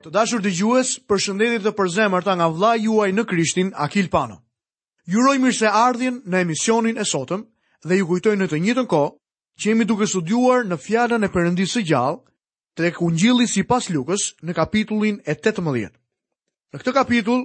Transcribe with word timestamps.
Të 0.00 0.08
dashur 0.16 0.40
të 0.40 0.50
gjues, 0.56 0.90
për 1.10 1.18
shëndetit 1.22 1.60
të 1.66 1.70
përzemër 1.78 2.22
të 2.24 2.34
nga 2.40 2.46
vla 2.58 2.68
juaj 2.82 3.08
në 3.12 3.24
Krishtin, 3.28 3.72
Akil 3.86 4.06
Pano. 4.14 4.38
Juroj 5.12 5.34
mirë 5.42 5.56
se 5.58 5.68
ardhin 5.80 6.14
në 6.32 6.38
emisionin 6.46 6.96
e 6.96 7.04
sotëm 7.10 7.42
dhe 7.84 7.98
ju 7.98 8.06
kujtoj 8.08 8.32
në 8.40 8.46
të 8.48 8.60
njëtën 8.64 8.86
ko 8.92 9.00
që 9.60 9.68
jemi 9.68 9.84
duke 9.90 10.08
studuar 10.08 10.64
në 10.70 10.78
fjallën 10.86 11.26
e 11.26 11.30
përëndisë 11.34 11.82
gjallë 11.92 12.18
të 12.78 12.88
e 12.88 12.92
këngjili 12.96 13.48
si 13.54 13.66
pas 13.74 13.90
lukës 13.96 14.24
në 14.48 14.56
kapitullin 14.60 15.20
e 15.28 15.36
18. 15.42 15.92
Në 16.72 16.80
këtë 16.82 16.96
kapitull, 17.00 17.44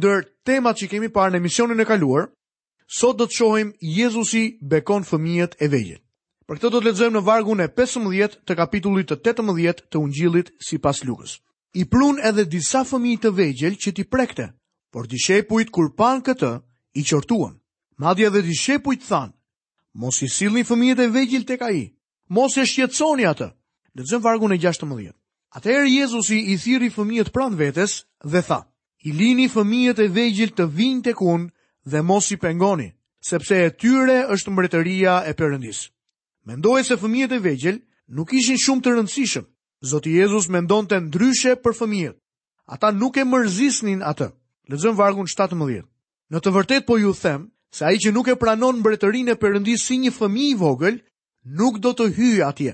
ndër 0.00 0.26
temat 0.48 0.82
që 0.82 0.90
kemi 0.96 1.12
parë 1.18 1.36
në 1.36 1.42
emisionin 1.44 1.80
e 1.80 1.86
kaluar, 1.92 2.26
sot 2.98 3.14
do 3.22 3.30
të 3.30 3.38
shohim 3.38 3.70
Jezusi 3.94 4.42
bekon 4.74 5.06
fëmijët 5.12 5.54
e 5.62 5.70
vejjet. 5.76 6.02
Për 6.50 6.56
këtë 6.58 6.72
do 6.74 6.80
të 6.80 6.84
ledzojmë 6.90 7.20
në 7.20 7.26
vargun 7.30 7.62
e 7.62 7.70
15 7.78 8.40
të 8.42 8.58
kapitullit 8.64 9.14
të 9.14 9.22
18 9.38 9.86
të 9.86 10.02
ungjilit 10.06 10.50
si 10.70 10.82
pas 10.88 10.98
lukës 11.06 11.38
i 11.76 11.84
prun 11.84 12.16
edhe 12.24 12.44
disa 12.54 12.80
fëmi 12.88 13.18
të 13.20 13.30
vegjel 13.36 13.74
që 13.76 13.90
ti 13.96 14.04
prekte, 14.08 14.46
por 14.92 15.04
di 15.10 15.18
shepujt 15.20 15.68
kur 15.74 15.90
pan 15.92 16.22
këtë, 16.24 16.52
i 16.96 17.02
qortuan. 17.04 17.58
Madhja 18.00 18.30
dhe 18.32 18.40
di 18.46 18.54
shepujt 18.56 19.02
than, 19.08 19.30
mos 20.00 20.16
i 20.24 20.28
silni 20.32 20.64
fëmi 20.64 20.94
të 20.96 21.08
vegjel 21.12 21.44
të 21.48 21.56
ka 21.60 21.68
i, 21.76 21.84
mos 22.32 22.56
e 22.56 22.64
shqetsoni 22.70 23.28
atë, 23.28 23.48
dhe 23.92 24.00
të 24.02 24.10
zëmë 24.12 24.24
vargun 24.24 24.54
e 24.56 24.60
gjashtë 24.62 24.88
mëdhjet. 24.88 25.16
Ate 25.56 25.68
erë 25.72 25.90
Jezusi 25.98 26.38
i 26.52 26.56
thiri 26.60 26.88
fëmi 26.96 27.20
të 27.26 27.32
pran 27.36 27.52
vetes 27.60 27.98
dhe 28.24 28.40
tha, 28.48 28.60
i 29.08 29.12
lini 29.12 29.46
fëmi 29.52 29.82
të 29.98 30.08
vejgjel 30.16 30.54
të 30.56 30.64
vinë 30.76 31.04
të 31.08 31.12
kun 31.20 31.44
dhe 31.90 32.00
mos 32.02 32.30
i 32.32 32.38
pengoni, 32.40 32.88
sepse 33.20 33.58
e 33.66 33.72
tyre 33.80 34.16
është 34.32 34.52
mbretëria 34.52 35.18
e 35.28 35.36
përëndis. 35.38 35.82
Mendoj 36.48 36.80
se 36.88 36.96
fëmi 37.00 37.28
të 37.28 37.38
vejgjel 37.44 37.80
nuk 38.16 38.32
ishin 38.36 38.58
shumë 38.64 38.82
të 38.84 38.96
rëndësishëm, 38.96 39.46
Zoti 39.84 40.08
Jezus 40.16 40.48
ndonë 40.48 40.88
të 40.88 40.98
ndryshe 41.06 41.56
për 41.60 41.74
fëmijët. 41.76 42.16
Ata 42.72 42.88
nuk 42.96 43.16
e 43.20 43.24
mërzisnin 43.28 44.00
atë. 44.02 44.30
Lezëm 44.72 44.96
vargun 44.98 45.26
17. 45.28 45.84
Në 46.32 46.38
të 46.42 46.52
vërtet 46.56 46.86
po 46.88 46.96
ju 46.98 47.12
them, 47.14 47.50
se 47.70 47.84
a 47.84 47.92
i 47.92 47.98
që 48.00 48.10
nuk 48.14 48.28
e 48.28 48.34
pranon 48.36 48.80
mbretërin 48.80 49.28
e 49.28 49.36
përëndi 49.38 49.76
si 49.78 49.98
një 50.00 50.12
fëmi 50.16 50.46
i 50.52 50.56
vogël, 50.58 50.96
nuk 51.60 51.76
do 51.84 51.92
të 51.92 52.08
hyjë 52.16 52.46
atje. 52.48 52.72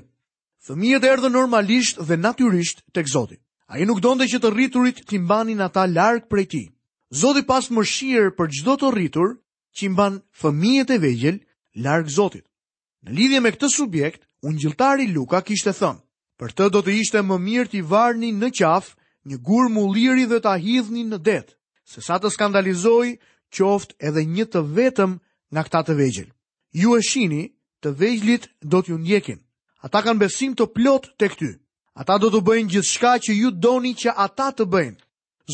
Fëmijët 0.63 1.05
erdhe 1.05 1.29
normalisht 1.35 1.99
dhe 2.07 2.17
natyrisht 2.17 2.85
të 2.95 3.03
këzoti. 3.09 3.37
A 3.73 3.83
i 3.83 3.87
nuk 3.89 4.01
donde 4.05 4.29
që 4.31 4.39
të 4.41 4.53
rriturit 4.53 5.03
të 5.03 5.19
imbanin 5.19 5.61
ata 5.65 5.85
larkë 5.91 6.31
prej 6.31 6.47
ti. 6.55 6.63
Zoti 7.13 7.43
pas 7.45 7.67
mërshirë 7.71 8.33
për 8.39 8.47
gjdo 8.53 8.77
të 8.81 8.93
rritur, 8.95 9.35
që 9.77 9.89
imban 9.91 10.21
fëmijët 10.41 10.95
e 10.95 10.99
vegjel 11.03 11.43
larkë 11.83 12.09
zotit. 12.15 12.47
Në 13.05 13.17
lidhje 13.19 13.41
me 13.45 13.51
këtë 13.57 13.69
subjekt, 13.75 14.23
unë 14.47 14.61
gjiltari 14.63 15.09
Luka 15.13 15.41
kishte 15.43 15.73
thënë, 15.75 16.02
Për 16.43 16.51
të 16.59 16.65
do 16.75 16.81
të 16.83 16.91
ishte 16.99 17.21
më 17.23 17.37
mirë 17.43 17.69
t'i 17.71 17.81
varni 17.89 18.33
në 18.35 18.49
qaf, 18.59 18.87
një 19.31 19.37
gur 19.47 19.69
mulliri 19.71 20.15
liri 20.25 20.25
dhe 20.31 20.41
t'a 20.43 20.57
hidhni 20.59 21.05
në 21.07 21.19
det, 21.29 21.43
se 21.87 22.03
sa 22.03 22.17
të 22.19 22.33
skandalizoi, 22.35 23.13
qoft 23.55 23.93
edhe 24.09 24.25
një 24.27 24.47
të 24.51 24.63
vetëm 24.79 25.13
nga 25.55 25.63
këta 25.69 25.83
të 25.87 25.95
vegjel. 26.01 26.27
Ju 26.83 26.97
e 26.99 27.05
shini, 27.11 27.45
të 27.83 27.93
vegjlit 28.01 28.49
do 28.73 28.81
t'ju 28.83 28.99
njekin. 28.99 29.39
Ata 29.87 30.03
kanë 30.03 30.19
besim 30.25 30.57
të 30.59 30.67
plot 30.75 31.07
të 31.15 31.29
këty. 31.31 31.51
Ata 32.03 32.19
do 32.19 32.33
të 32.35 32.41
bëjnë 32.49 32.71
gjithë 32.75 32.91
shka 32.91 33.13
që 33.27 33.33
ju 33.39 33.53
doni 33.67 33.93
që 34.03 34.11
ata 34.27 34.49
të 34.59 34.65
bëjnë. 34.73 34.99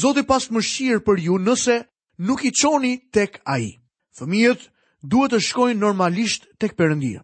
Zoti 0.03 0.25
pas 0.31 0.49
më 0.53 0.63
shirë 0.73 1.05
për 1.05 1.17
ju 1.27 1.37
nëse 1.45 1.77
nuk 2.25 2.47
i 2.49 2.53
qoni 2.63 2.95
tek 3.13 3.43
a 3.45 3.59
i. 3.61 3.77
Fëmijët 4.17 4.65
duhet 5.05 5.37
të 5.37 5.43
shkojnë 5.51 5.83
normalisht 5.85 6.49
tek 6.57 6.73
përëndia. 6.81 7.21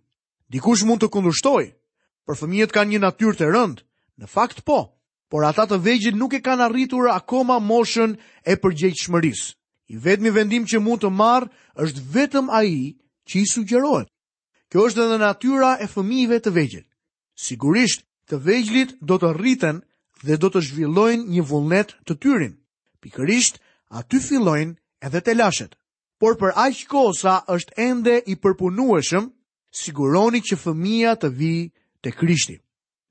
Dikush 0.52 0.84
mund 0.84 1.00
të 1.00 1.08
kundushtojë, 1.16 1.72
Për 2.24 2.38
fëmijët 2.40 2.70
kanë 2.72 2.90
një 2.94 2.98
natyrë 3.04 3.36
të 3.40 3.48
rëndë, 3.54 3.82
në 4.22 4.28
fakt 4.34 4.62
po, 4.68 4.76
por 5.32 5.44
ata 5.44 5.66
të 5.68 5.78
vegjël 5.84 6.16
nuk 6.16 6.32
e 6.32 6.40
kanë 6.46 6.64
arritur 6.68 7.08
akoma 7.12 7.58
moshën 7.60 8.16
e 8.50 8.54
përgjegjshmërisë. 8.62 9.48
I 9.92 10.00
vetmi 10.04 10.30
vendim 10.32 10.64
që 10.70 10.80
mund 10.80 11.02
të 11.04 11.10
marr 11.12 11.48
është 11.84 12.04
vetëm 12.14 12.46
ai 12.60 12.70
që 13.28 13.38
i 13.42 13.46
sugjerohet. 13.52 14.08
Kjo 14.72 14.86
është 14.88 15.04
edhe 15.04 15.18
natyra 15.22 15.74
e 15.84 15.88
fëmijëve 15.92 16.38
të 16.46 16.52
vegjël. 16.56 16.86
Sigurisht, 17.44 18.06
të 18.30 18.40
vegjlit 18.46 18.96
do 19.04 19.20
të 19.20 19.34
rriten 19.36 19.82
dhe 20.24 20.38
do 20.40 20.48
të 20.54 20.62
zhvillojnë 20.70 21.26
një 21.34 21.44
vullnet 21.50 21.92
të 22.08 22.16
tyrin. 22.24 22.56
Pikërisht, 23.04 23.60
aty 24.00 24.22
fillojnë 24.28 24.74
edhe 25.06 25.20
të 25.26 25.36
lashet. 25.36 25.76
Por 26.18 26.38
për 26.40 26.56
aq 26.64 26.80
kohë 26.88 27.16
sa 27.20 27.34
është 27.52 27.76
ende 27.90 28.16
i 28.32 28.38
përpunueshëm, 28.40 29.28
siguroni 29.84 30.40
që 30.48 30.56
fëmia 30.64 31.12
të 31.20 31.28
vijë 31.40 31.68
të 32.04 32.12
krishti. 32.20 32.58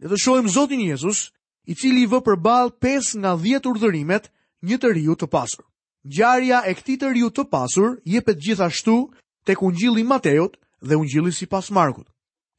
Në 0.04 0.12
të 0.14 0.18
shojmë 0.22 0.52
Zotin 0.54 0.82
Jezus, 0.86 1.32
i 1.66 1.74
cili 1.80 2.04
i 2.06 2.10
vë 2.12 2.20
përbal 2.28 2.70
5 2.84 3.18
nga 3.24 3.34
10 3.40 3.70
urdhërimet 3.72 4.30
një 4.68 4.78
të 4.82 4.92
riu 4.98 5.16
të 5.18 5.30
pasur. 5.34 5.64
Gjarja 6.04 6.62
e 6.68 6.74
këti 6.76 6.98
të 7.00 7.14
riu 7.16 7.30
të 7.32 7.46
pasur, 7.50 7.98
jepet 8.12 8.40
gjithashtu 8.44 8.98
të 9.48 9.56
këngjili 9.60 10.04
Mateot 10.08 10.58
dhe 10.84 10.98
ungjili 11.00 11.32
si 11.32 11.48
pas 11.48 11.70
Markut. 11.72 12.08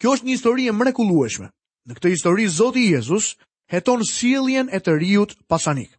Kjo 0.00 0.14
është 0.16 0.26
një 0.26 0.32
histori 0.34 0.66
e 0.68 0.72
mrekulueshme. 0.72 1.50
Në 1.86 1.92
këtë 1.98 2.12
histori, 2.16 2.48
Zotin 2.48 2.86
Jezus 2.96 3.34
heton 3.68 4.00
siljen 4.08 4.72
e 4.72 4.80
të 4.80 4.94
riu 5.00 5.26
pasanik. 5.48 5.92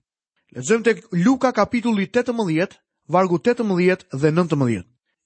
Lezëm 0.56 0.82
të 0.86 0.98
Luka 1.26 1.52
kapitulli 1.54 2.08
18, 2.10 2.80
vargu 3.12 3.38
18 3.38 4.06
dhe 4.14 4.32
19. 4.32 4.82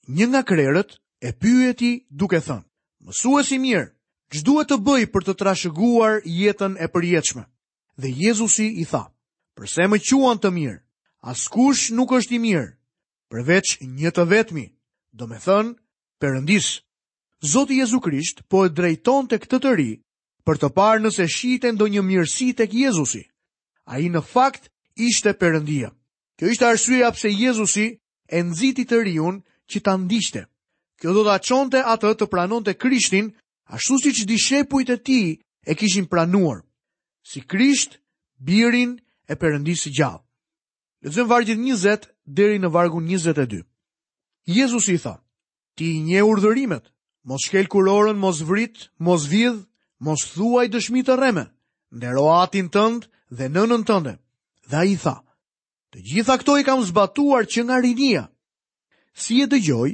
Një 0.08 0.26
nga 0.28 0.42
krerët 0.44 0.98
e 1.24 1.32
pyjeti 1.32 1.90
duke 2.10 2.40
thënë, 2.40 2.64
mësuesi 3.06 3.58
mirë, 3.62 3.88
Që 4.30 4.40
duhet 4.46 4.70
të 4.70 4.76
bëj 4.86 5.04
për 5.10 5.24
të 5.26 5.32
trashëguar 5.40 6.20
jetën 6.30 6.76
e 6.78 6.86
përjetshme? 6.94 7.42
Dhe 8.00 8.10
Jezusi 8.20 8.66
i 8.82 8.84
tha: 8.86 9.04
Përse 9.58 9.86
më 9.90 9.98
quan 10.06 10.38
të 10.38 10.52
mirë? 10.58 10.76
Askush 11.32 11.90
nuk 11.98 12.14
është 12.18 12.34
i 12.36 12.38
mirë, 12.46 12.68
përveç 13.30 13.72
një 13.96 14.10
të 14.16 14.24
vetmi, 14.32 14.64
do 15.18 15.26
me 15.28 15.36
thënë, 15.46 15.74
përëndisë. 16.22 16.78
Zotë 17.52 17.76
Jezu 17.80 17.98
Krisht 18.06 18.40
po 18.50 18.62
e 18.66 18.70
drejton 18.70 19.26
të 19.28 19.36
këtë 19.42 19.58
të 19.64 19.72
ri 19.80 19.90
për 20.46 20.56
të 20.62 20.68
parë 20.78 21.02
nëse 21.04 21.26
shiten 21.36 21.76
do 21.80 21.86
një 21.90 22.00
mirësi 22.06 22.52
të 22.56 22.64
kë 22.70 22.84
Jezusi. 22.86 23.24
A 23.90 23.98
i 24.04 24.08
në 24.14 24.22
fakt 24.30 24.70
ishte 25.10 25.34
përëndia. 25.42 25.90
Kjo 26.38 26.46
ishte 26.54 26.66
arsuja 26.70 27.10
pse 27.18 27.28
Jezusi 27.34 27.86
e 28.30 28.38
nëziti 28.46 28.86
të 28.88 29.02
riun 29.04 29.42
që 29.70 29.78
të 29.84 29.92
ndishte. 30.06 30.46
Kjo 31.00 31.12
do 31.18 31.26
të 31.28 31.34
aqonte 31.36 31.82
atë 31.94 32.14
të 32.20 32.26
pranon 32.32 32.64
të 32.64 32.78
Krishtin 32.80 33.34
Ashtu 33.70 33.96
si 34.02 34.10
që 34.18 34.24
di 34.30 34.36
shepujt 34.44 34.90
e 34.90 34.98
ti 35.06 35.20
e 35.66 35.72
kishin 35.78 36.06
pranuar, 36.12 36.60
si 37.30 37.40
krisht, 37.50 37.92
birin 38.46 38.92
e 39.32 39.36
përëndisë 39.40 39.88
gjallë. 39.98 40.24
Lëzëm 41.06 41.26
vargjit 41.32 41.60
njëzet 41.64 42.02
dheri 42.36 42.58
në 42.60 42.68
vargun 42.76 43.06
njëzet 43.08 43.38
e 43.38 43.46
dy. 43.52 43.60
Jezus 44.56 44.86
i 44.90 44.96
tha, 45.04 45.14
ti 45.78 45.84
i 45.96 46.00
nje 46.04 46.20
urdhërimet, 46.30 46.84
mos 47.28 47.42
shkel 47.46 47.66
kurorën, 47.72 48.18
mos 48.24 48.38
vrit, 48.50 48.76
mos 49.06 49.22
vidh, 49.32 49.60
mos 50.04 50.20
thuaj 50.34 50.66
dëshmi 50.72 51.00
të 51.06 51.14
reme, 51.20 51.44
në 51.98 52.06
roatin 52.16 52.66
tëndë 52.74 53.06
dhe 53.36 53.44
nënën 53.56 53.82
tënde. 53.88 54.14
Dha 54.70 54.80
i 54.92 54.96
tha, 55.02 55.16
të 55.94 55.98
gjitha 56.10 56.34
këto 56.42 56.52
i 56.60 56.66
kam 56.68 56.80
zbatuar 56.90 57.44
që 57.52 57.60
nga 57.64 57.76
rinia. 57.84 58.24
Si 59.22 59.34
e 59.44 59.46
dëgjoj, 59.52 59.90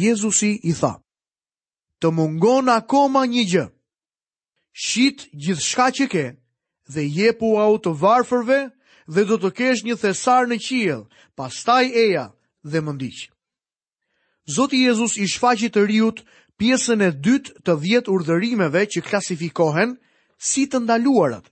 Jezus 0.00 0.38
i 0.46 0.52
i 0.70 0.76
tha 0.80 0.94
të 2.06 2.12
mungon 2.14 2.68
akoma 2.70 3.24
një 3.26 3.42
gjë. 3.50 3.64
Shit 4.86 5.24
gjithë 5.42 5.62
shka 5.68 5.86
që 5.96 6.04
ke 6.12 6.24
dhe 6.94 7.02
jepu 7.18 7.48
au 7.62 7.74
të 7.82 7.90
varfërve 7.98 8.58
dhe 9.14 9.22
do 9.28 9.36
të 9.42 9.50
kesh 9.58 9.80
një 9.86 9.96
thesar 9.98 10.46
në 10.46 10.58
qiel, 10.66 11.00
pastaj 11.36 11.84
eja 12.04 12.28
dhe 12.70 12.80
mëndiq. 12.86 13.26
Zoti 14.54 14.84
Jezus 14.86 15.16
i 15.18 15.26
shfaqit 15.26 15.74
të 15.74 15.82
riut 15.90 16.18
pjesën 16.62 17.02
e 17.08 17.10
dytë 17.26 17.64
të 17.66 17.74
djetë 17.82 18.10
urdhërimeve 18.14 18.84
që 18.92 19.02
klasifikohen 19.08 19.96
si 20.38 20.66
të 20.70 20.78
ndaluarat. 20.84 21.50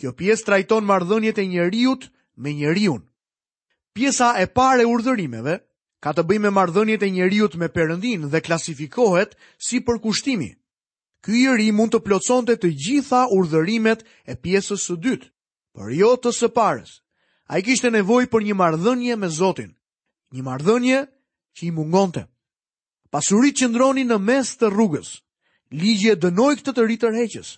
Kjo 0.00 0.14
pjesë 0.16 0.46
trajton 0.46 0.86
mardhënjet 0.88 1.38
e 1.44 1.44
njeriut 1.46 2.08
me 2.40 2.54
njeriun. 2.56 3.02
Pjesa 3.92 4.32
e 4.42 4.46
pare 4.48 4.88
urdhërimeve 4.88 5.58
ka 6.04 6.12
të 6.12 6.20
bëjë 6.28 6.42
me 6.44 6.50
marrëdhëniet 6.52 7.00
e 7.00 7.08
njerëzit 7.16 7.54
me 7.60 7.68
Perëndin 7.72 8.26
dhe 8.32 8.40
klasifikohet 8.46 9.30
si 9.66 9.78
përkushtimi. 9.86 10.50
Ky 11.24 11.32
i 11.32 11.54
ri 11.56 11.68
mund 11.72 11.94
të 11.96 12.02
plotësonte 12.04 12.58
të 12.60 12.68
gjitha 12.82 13.22
urdhërimet 13.36 14.02
e 14.28 14.34
pjesës 14.42 14.82
së 14.84 14.98
dytë, 15.04 15.30
por 15.74 15.88
jo 15.96 16.10
të 16.20 16.30
së 16.38 16.50
parës. 16.58 16.90
Ai 17.52 17.62
kishte 17.64 17.88
nevojë 17.96 18.28
për 18.32 18.44
një 18.44 18.56
marrëdhënie 18.60 19.16
me 19.22 19.30
Zotin, 19.38 19.72
një 20.34 20.42
marrëdhënie 20.44 21.00
që 21.56 21.62
i 21.72 21.72
mungonte. 21.76 22.26
Pasuritë 23.14 23.58
qëndronin 23.64 24.12
në 24.12 24.20
mes 24.28 24.48
të 24.60 24.68
rrugës. 24.74 25.14
Ligji 25.80 26.12
e 26.12 26.18
dënoi 26.24 26.60
këtë 26.60 26.76
të 26.76 26.84
rritërheqës. 26.84 27.48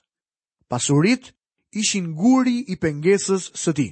Pasuritë 0.70 1.32
ishin 1.82 2.12
guri 2.22 2.60
i 2.74 2.78
pengesës 2.84 3.50
së 3.64 3.74
tij 3.74 3.90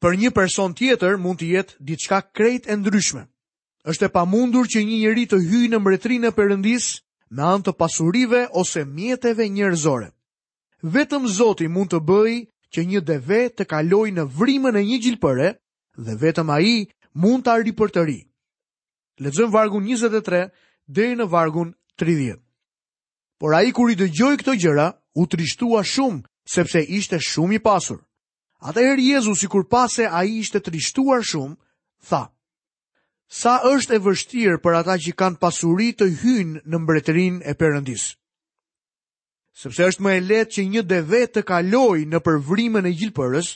për 0.00 0.14
një 0.16 0.30
person 0.32 0.72
tjetër 0.80 1.18
mund 1.20 1.40
të 1.40 1.48
jetë 1.54 1.74
diçka 1.90 2.20
krejt 2.36 2.66
e 2.72 2.76
ndryshme. 2.80 3.26
Është 3.84 4.06
e 4.08 4.12
pamundur 4.16 4.64
që 4.68 4.80
një 4.84 4.96
njeri 5.02 5.26
të 5.28 5.40
hyjë 5.48 5.70
në 5.72 5.80
mbretërinë 5.80 6.28
e 6.30 6.34
Perëndis 6.36 6.86
me 7.36 7.44
anë 7.48 7.64
të 7.66 7.74
pasurive 7.80 8.40
ose 8.60 8.84
mjeteve 8.84 9.46
njerëzore. 9.52 10.08
Vetëm 10.94 11.28
Zoti 11.36 11.68
mund 11.68 11.92
të 11.92 12.00
bëjë 12.08 12.38
që 12.72 12.80
një 12.92 13.00
deve 13.10 13.40
të 13.56 13.64
kalojë 13.72 14.14
në 14.16 14.24
vrimën 14.38 14.76
e 14.76 14.82
një 14.88 14.98
gjilpëre 15.04 15.50
dhe 16.06 16.16
vetëm 16.24 16.52
ai 16.56 16.72
mund 17.20 17.44
ta 17.44 17.58
ripërtëri. 17.60 18.18
Lexojm 19.20 19.52
vargu 19.52 19.80
23 19.84 20.42
deri 20.88 21.16
në 21.20 21.26
vargun 21.28 21.74
30. 22.00 22.38
Por 23.40 23.54
ai 23.58 23.72
kur 23.76 23.90
i 23.92 23.96
dëgjoi 24.00 24.36
këto 24.40 24.54
gjëra, 24.60 24.88
u 25.20 25.26
trishtua 25.26 25.80
shumë 25.84 26.22
sepse 26.54 26.80
ishte 26.88 27.20
shumë 27.20 27.56
i 27.56 27.58
pasur. 27.60 28.00
Ata 28.60 28.82
herë 28.84 29.00
Jezu, 29.00 29.32
si 29.40 29.48
kur 29.48 29.64
pase 29.72 30.04
a 30.04 30.20
i 30.28 30.38
ishte 30.42 30.60
trishtuar 30.60 31.22
shumë, 31.24 31.56
tha, 32.10 32.26
sa 33.30 33.54
është 33.70 33.96
e 33.96 34.00
vështirë 34.04 34.58
për 34.60 34.76
ata 34.80 34.98
që 35.00 35.14
kanë 35.16 35.38
pasurit 35.40 35.96
të 36.00 36.08
hynë 36.20 36.62
në 36.68 36.80
mbretërin 36.82 37.38
e 37.48 37.54
përëndis. 37.60 38.04
Sepse 39.60 39.86
është 39.92 40.04
më 40.04 40.12
e 40.12 40.20
letë 40.26 40.54
që 40.56 40.64
një 40.74 40.82
deve 40.90 41.22
të 41.28 41.42
kaloi 41.48 42.04
në 42.08 42.20
përvrimën 42.26 42.88
e 42.88 42.92
gjilpërës, 43.00 43.48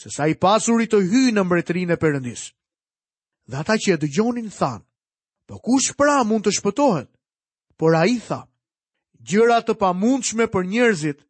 se 0.00 0.10
sa 0.14 0.28
i 0.30 0.36
pasurit 0.44 0.92
të 0.92 1.02
hynë 1.10 1.34
në 1.38 1.44
mbretërin 1.48 1.90
e 1.94 1.98
përëndis. 2.04 2.46
Dhe 3.50 3.60
ata 3.60 3.74
që 3.76 3.96
e 3.96 4.00
dëgjonin 4.06 4.50
thanë, 4.54 4.84
për 5.48 5.56
po 5.60 5.62
kush 5.66 5.96
pra 5.98 6.20
mund 6.24 6.46
të 6.46 6.54
shpëtohen, 6.60 7.08
por 7.78 7.96
a 7.98 8.04
i 8.08 8.16
tha, 8.26 8.42
gjërat 9.20 9.66
të 9.68 9.76
pa 9.82 9.90
mundshme 9.92 10.46
për 10.52 10.70
njerëzit 10.74 11.24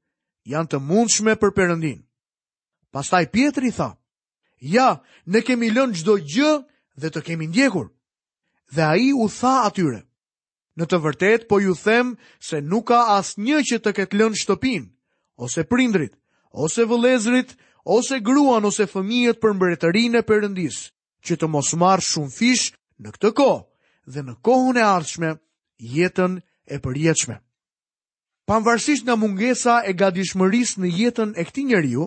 janë 0.52 0.74
të 0.76 0.80
mundshme 0.88 1.38
për 1.40 1.54
përëndin. 1.56 2.03
Pastaj 2.94 3.26
Pietri 3.32 3.70
tha, 3.74 3.96
ja, 4.62 4.88
ne 5.26 5.40
kemi 5.42 5.70
lënë 5.74 5.98
gjdo 5.98 6.14
gjë 6.30 6.50
dhe 7.02 7.08
të 7.10 7.22
kemi 7.26 7.48
ndjekur. 7.50 7.88
Dhe 8.74 8.82
a 8.86 8.94
i 9.02 9.08
u 9.12 9.26
tha 9.34 9.54
atyre, 9.66 9.98
në 10.78 10.86
të 10.92 11.00
vërtet 11.02 11.48
po 11.50 11.58
ju 11.64 11.74
them 11.82 12.14
se 12.48 12.62
nuk 12.62 12.86
ka 12.92 13.00
as 13.18 13.34
një 13.42 13.58
që 13.66 13.80
të 13.82 13.90
ketë 13.98 14.20
lënë 14.20 14.40
shtëpin, 14.44 14.86
ose 15.42 15.66
prindrit, 15.72 16.14
ose 16.66 16.86
vëlezrit, 16.90 17.56
ose 17.96 18.20
gruan, 18.26 18.64
ose 18.70 18.86
fëmijët 18.94 19.42
për 19.42 19.56
mbretërin 19.58 20.14
e 20.14 20.22
përëndis, 20.30 20.78
që 21.26 21.34
të 21.40 21.50
mos 21.50 21.74
marë 21.82 22.06
shumë 22.14 22.30
fish 22.38 22.68
në 23.02 23.10
këtë 23.16 23.34
kohë 23.34 24.14
dhe 24.14 24.24
në 24.28 24.38
kohën 24.46 24.78
e 24.80 24.86
ardhshme 24.94 25.34
jetën 25.98 26.38
e 26.70 26.76
përjetëshme. 26.84 27.36
Panvarsisht 28.48 29.02
nga 29.06 29.18
mungesa 29.18 29.80
e 29.82 29.90
gadishmëris 30.00 30.78
në 30.78 30.94
jetën 31.02 31.30
e 31.34 31.42
këti 31.48 31.68
njeriu, 31.72 32.06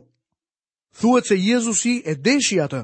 Thuet 0.99 1.25
se 1.29 1.35
Jezusi 1.37 2.01
e 2.11 2.15
deshi 2.25 2.57
atë, 2.65 2.79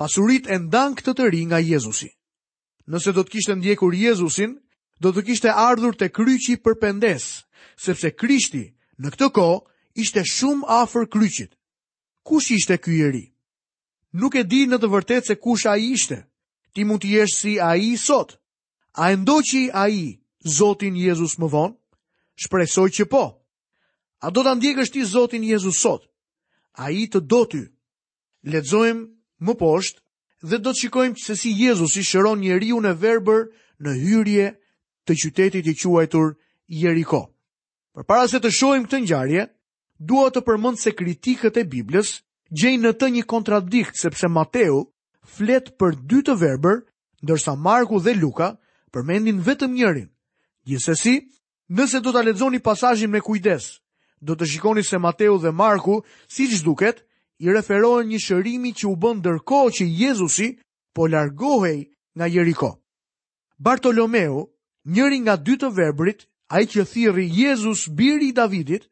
pasurit 0.00 0.48
e 0.50 0.56
ndan 0.58 0.96
këtë 0.98 1.12
të 1.18 1.28
ri 1.30 1.42
nga 1.46 1.60
Jezusi. 1.62 2.08
Nëse 2.90 3.12
do 3.14 3.22
të 3.22 3.32
kishtë 3.36 3.56
ndjekur 3.60 3.94
Jezusin, 3.94 4.56
do 5.02 5.12
të 5.14 5.20
kishtë 5.28 5.52
ardhur 5.68 5.94
të 5.94 6.08
kryqi 6.16 6.56
për 6.64 6.74
pendes, 6.82 7.28
sepse 7.84 8.10
Krishti 8.20 8.64
në 8.98 9.14
këtë 9.14 9.28
ko 9.36 9.46
ishte 10.02 10.24
shumë 10.32 10.66
afer 10.80 11.06
kryqit. 11.12 11.54
Kush 12.26 12.50
ishte 12.58 12.76
kujeri? 12.84 13.24
Nuk 14.18 14.34
e 14.34 14.42
di 14.50 14.64
në 14.66 14.82
të 14.82 14.90
vërtet 14.92 15.26
se 15.30 15.38
kush 15.44 15.66
a 15.70 15.76
i 15.78 15.92
ishte. 15.94 16.18
Ti 16.74 16.80
mund 16.86 17.02
të 17.04 17.12
jeshtë 17.14 17.38
si 17.38 17.52
a 17.60 17.70
i 17.78 17.92
sot. 18.02 18.34
A 19.02 19.12
e 19.14 19.16
ndo 19.16 19.36
që 19.48 19.56
i 19.58 19.66
a 19.72 19.86
i, 19.88 20.04
Zotin 20.56 20.96
Jezus 20.98 21.38
më 21.38 21.48
vonë? 21.54 21.76
Shpresoj 22.42 22.88
që 22.98 23.06
po. 23.12 23.24
A 24.26 24.30
do 24.34 24.42
të 24.42 24.58
ndjekështi 24.58 25.04
Zotin 25.12 25.44
Jezus 25.46 25.78
sot? 25.86 26.08
a 26.76 26.88
i 26.90 27.06
të 27.10 27.20
do 27.28 27.44
ty. 27.46 27.62
Ledzojmë 28.52 29.04
më 29.46 29.56
poshtë 29.60 30.00
dhe 30.50 30.58
do 30.58 30.72
të 30.72 30.80
shikojmë 30.82 31.22
se 31.22 31.36
si 31.38 31.52
Jezus 31.56 31.96
i 31.96 32.02
shëron 32.06 32.40
njeri 32.42 32.72
unë 32.74 32.90
e 32.94 32.98
verber 32.98 33.44
në 33.82 33.92
hyrje 34.00 34.48
të 35.06 35.16
qytetit 35.24 35.68
i 35.70 35.74
quajtur 35.78 36.32
Jeriko. 36.72 37.28
Për 37.94 38.06
para 38.08 38.28
se 38.28 38.40
të 38.40 38.50
shojmë 38.50 38.86
këtë 38.88 39.00
njarje, 39.04 39.44
dua 40.00 40.30
të 40.32 40.42
përmënd 40.46 40.80
se 40.80 40.94
kritikët 40.96 41.60
e 41.60 41.66
Biblës 41.68 42.16
gjejnë 42.50 42.86
në 42.86 42.92
të 42.98 43.10
një 43.16 43.24
kontradikt 43.30 44.00
sepse 44.00 44.28
Mateu 44.28 44.82
flet 45.22 45.74
për 45.78 45.98
dy 46.10 46.22
të 46.26 46.34
verber, 46.40 46.80
ndërsa 47.22 47.54
Marku 47.54 48.00
dhe 48.02 48.16
Luka 48.16 48.56
përmendin 48.92 49.38
vetëm 49.42 49.76
njërin. 49.76 50.08
Gjithsesi, 50.66 51.18
nëse 51.70 52.00
do 52.02 52.12
ta 52.12 52.22
lexoni 52.22 52.58
pasazhin 52.62 53.10
me 53.10 53.20
kujdes, 53.20 53.81
do 54.22 54.34
të 54.38 54.46
shikoni 54.52 54.82
se 54.86 54.98
Mateu 55.02 55.36
dhe 55.42 55.50
Marku, 55.50 56.00
si 56.30 56.46
që 56.48 56.62
duket, 56.62 57.02
i 57.42 57.50
referohen 57.50 58.06
një 58.12 58.20
shërimi 58.22 58.70
që 58.78 58.86
u 58.86 58.94
bënd 59.02 59.24
dërko 59.26 59.60
që 59.78 59.84
Jezusi 59.88 60.52
po 60.94 61.08
largohej 61.10 61.80
nga 62.14 62.26
Jeriko. 62.30 62.76
Bartolomeu, 63.58 64.46
njëri 64.86 65.18
nga 65.24 65.34
dy 65.38 65.54
të 65.58 65.72
verbrit, 65.74 66.28
a 66.52 66.60
i 66.62 66.68
që 66.70 66.84
thiri 66.92 67.26
Jezus 67.34 67.88
biri 67.88 68.28
i 68.30 68.36
Davidit, 68.36 68.86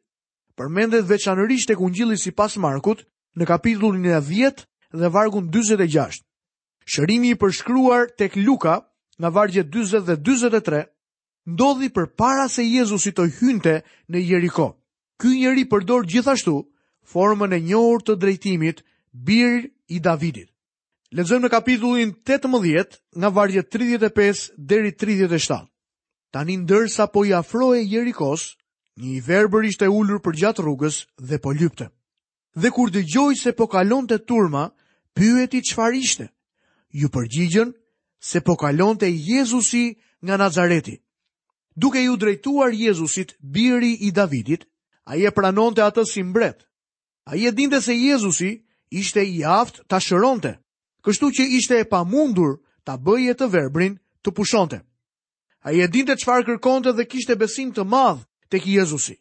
përmendet 0.59 1.07
veçanërisht 1.07 1.71
e 1.71 1.77
kungjili 1.79 2.17
si 2.17 2.31
pas 2.35 2.55
Markut 2.57 3.03
në 3.39 3.47
kapitullin 3.47 4.09
e 4.11 4.19
10 4.19 4.65
dhe 4.99 5.11
vargun 5.15 5.47
26. 5.53 6.23
Shërimi 6.83 7.31
i 7.35 7.39
përshkruar 7.39 8.09
tek 8.17 8.35
Luka 8.35 8.81
nga 9.21 9.29
vargje 9.29 9.63
20 9.63 10.07
dhe 10.11 10.17
23, 10.19 10.83
ndodhi 11.47 11.89
për 11.95 12.09
para 12.19 12.49
se 12.51 12.65
Jezusi 12.67 13.13
të 13.15 13.29
hynte 13.39 13.77
në 14.11 14.25
Jeriko 14.27 14.71
ky 15.21 15.29
njeri 15.37 15.63
përdor 15.69 16.05
gjithashtu 16.11 16.53
formën 17.13 17.53
e 17.53 17.59
njohur 17.61 18.01
të 18.01 18.15
drejtimit 18.17 18.79
bir 19.13 19.67
i 19.93 19.99
Davidit. 20.01 20.49
Lexojmë 21.17 21.45
në 21.45 21.51
kapitullin 21.53 22.13
18 22.25 22.95
nga 23.21 23.29
vargje 23.35 23.61
35 23.75 24.45
deri 24.57 24.91
37. 24.95 25.67
Tani 26.33 26.55
ndërsa 26.63 27.05
po 27.13 27.25
i 27.27 27.33
afrohej 27.37 27.83
Jerikos, 27.93 28.55
një 28.97 29.11
i 29.17 29.21
verbër 29.27 29.67
ishte 29.69 29.89
ulur 29.91 30.21
përgjatë 30.23 30.63
rrugës 30.63 30.97
dhe 31.29 31.37
po 31.43 31.51
lypte. 31.59 31.89
Dhe 32.55 32.71
kur 32.75 32.89
dëgjoi 32.95 33.37
se 33.41 33.53
po 33.57 33.67
kalonte 33.67 34.17
turma, 34.25 34.69
pyeti 35.15 35.61
çfarë 35.69 35.99
ishte. 36.01 36.25
Ju 36.99 37.11
përgjigjen 37.13 37.73
se 38.29 38.41
po 38.41 38.55
kalonte 38.55 39.11
Jezusi 39.11 39.99
nga 40.25 40.35
Nazareti. 40.37 40.95
Duke 41.75 42.01
ju 42.07 42.15
drejtuar 42.17 42.71
Jezusit, 42.73 43.35
biri 43.39 43.93
i 44.07 44.11
Davidit, 44.11 44.70
a 45.11 45.17
i 45.19 45.25
e 45.27 45.31
pranonte 45.35 45.83
atë 45.83 46.05
si 46.07 46.21
mbret. 46.23 46.61
A 47.27 47.35
i 47.35 47.43
e 47.43 47.51
dinte 47.51 47.81
se 47.83 47.91
Jezusi 47.99 48.51
ishte 48.95 49.25
i 49.27 49.41
aftë 49.43 49.83
të 49.91 49.99
shëronte, 50.05 50.53
kështu 51.03 51.29
që 51.35 51.47
ishte 51.59 51.79
e 51.83 51.85
pa 51.91 51.99
mundur 52.07 52.53
të 52.87 52.95
bëje 53.03 53.33
të 53.41 53.49
verbrin 53.53 53.97
të 54.23 54.31
pushonte. 54.37 54.79
A 55.67 55.75
i 55.75 55.83
e 55.83 55.89
dinte 55.93 56.15
qëfar 56.17 56.47
kërkonte 56.47 56.93
dhe 56.95 57.07
kishte 57.11 57.35
besim 57.37 57.73
të 57.75 57.83
madhë 57.91 58.23
të 58.51 58.63
ki 58.63 58.77
Jezusi. 58.77 59.17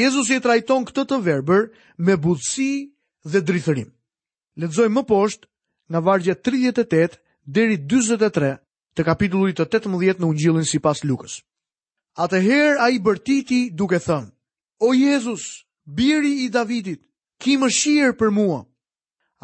Jezusi 0.00 0.38
e 0.40 0.40
trajton 0.42 0.88
këtë 0.88 1.04
të 1.10 1.20
verber 1.28 1.68
me 2.06 2.16
budësi 2.24 2.70
dhe 3.32 3.44
drithërim. 3.46 3.92
Ledzoj 4.60 4.88
më 4.92 5.02
poshtë 5.12 5.46
nga 5.92 6.00
vargje 6.08 6.38
38 6.40 7.20
deri 7.58 7.76
23 7.76 8.54
të 8.96 9.04
kapitullit 9.10 9.60
të 9.60 9.68
18 9.68 10.16
në 10.16 10.24
ungjilin 10.32 10.64
si 10.72 10.78
pas 10.84 11.04
Lukës. 11.04 11.42
Atëherë 12.24 12.78
a 12.84 12.88
i 12.92 12.98
bërtiti 13.00 13.66
duke 13.74 13.98
thënë, 14.04 14.28
O 14.84 14.92
Jezus, 14.94 15.42
biri 15.86 16.34
i 16.44 16.48
Davidit, 16.50 17.04
ki 17.38 17.54
më 17.60 17.68
shirë 17.70 18.14
për 18.18 18.32
mua. 18.34 18.56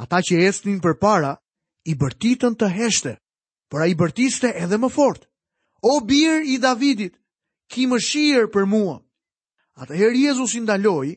Ata 0.03 0.19
që 0.27 0.41
esnin 0.49 0.81
për 0.83 0.97
para, 0.99 1.37
i 1.87 1.95
bërtitën 2.01 2.57
të 2.59 2.71
heshte, 2.75 3.13
për 3.71 3.85
a 3.85 3.87
i 3.87 3.95
bërtiste 4.01 4.51
edhe 4.65 4.79
më 4.83 4.91
fort. 4.97 5.29
O 5.93 6.01
birë 6.09 6.41
i 6.43 6.59
Davidit, 6.65 7.15
ki 7.71 7.87
më 7.87 8.01
shirë 8.09 8.51
për 8.57 8.67
mua. 8.73 8.97
Ata 9.79 9.95
her 10.01 10.11
Jezus 10.19 10.57
i 10.59 10.63
ndaloi 10.65 11.13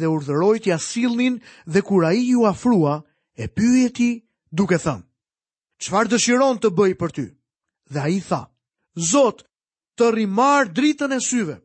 dhe 0.00 0.10
urdhëroi 0.16 0.58
t'ia 0.64 0.78
sillnin 0.90 1.38
dhe 1.70 1.82
kur 1.86 2.02
ai 2.10 2.18
ju 2.26 2.42
afrua, 2.50 2.96
e 3.42 3.46
pyeti 3.56 4.10
duke 4.58 4.82
thënë: 4.82 5.06
"Çfarë 5.82 6.10
dëshiron 6.16 6.58
të 6.58 6.68
bëj 6.78 6.92
për 7.00 7.12
ty?" 7.16 7.26
Dhe 7.92 8.00
ai 8.08 8.18
tha: 8.28 8.42
"Zot, 9.14 9.46
të 9.96 10.10
rimar 10.18 10.66
dritën 10.76 11.12
e 11.14 11.20
syve." 11.30 11.60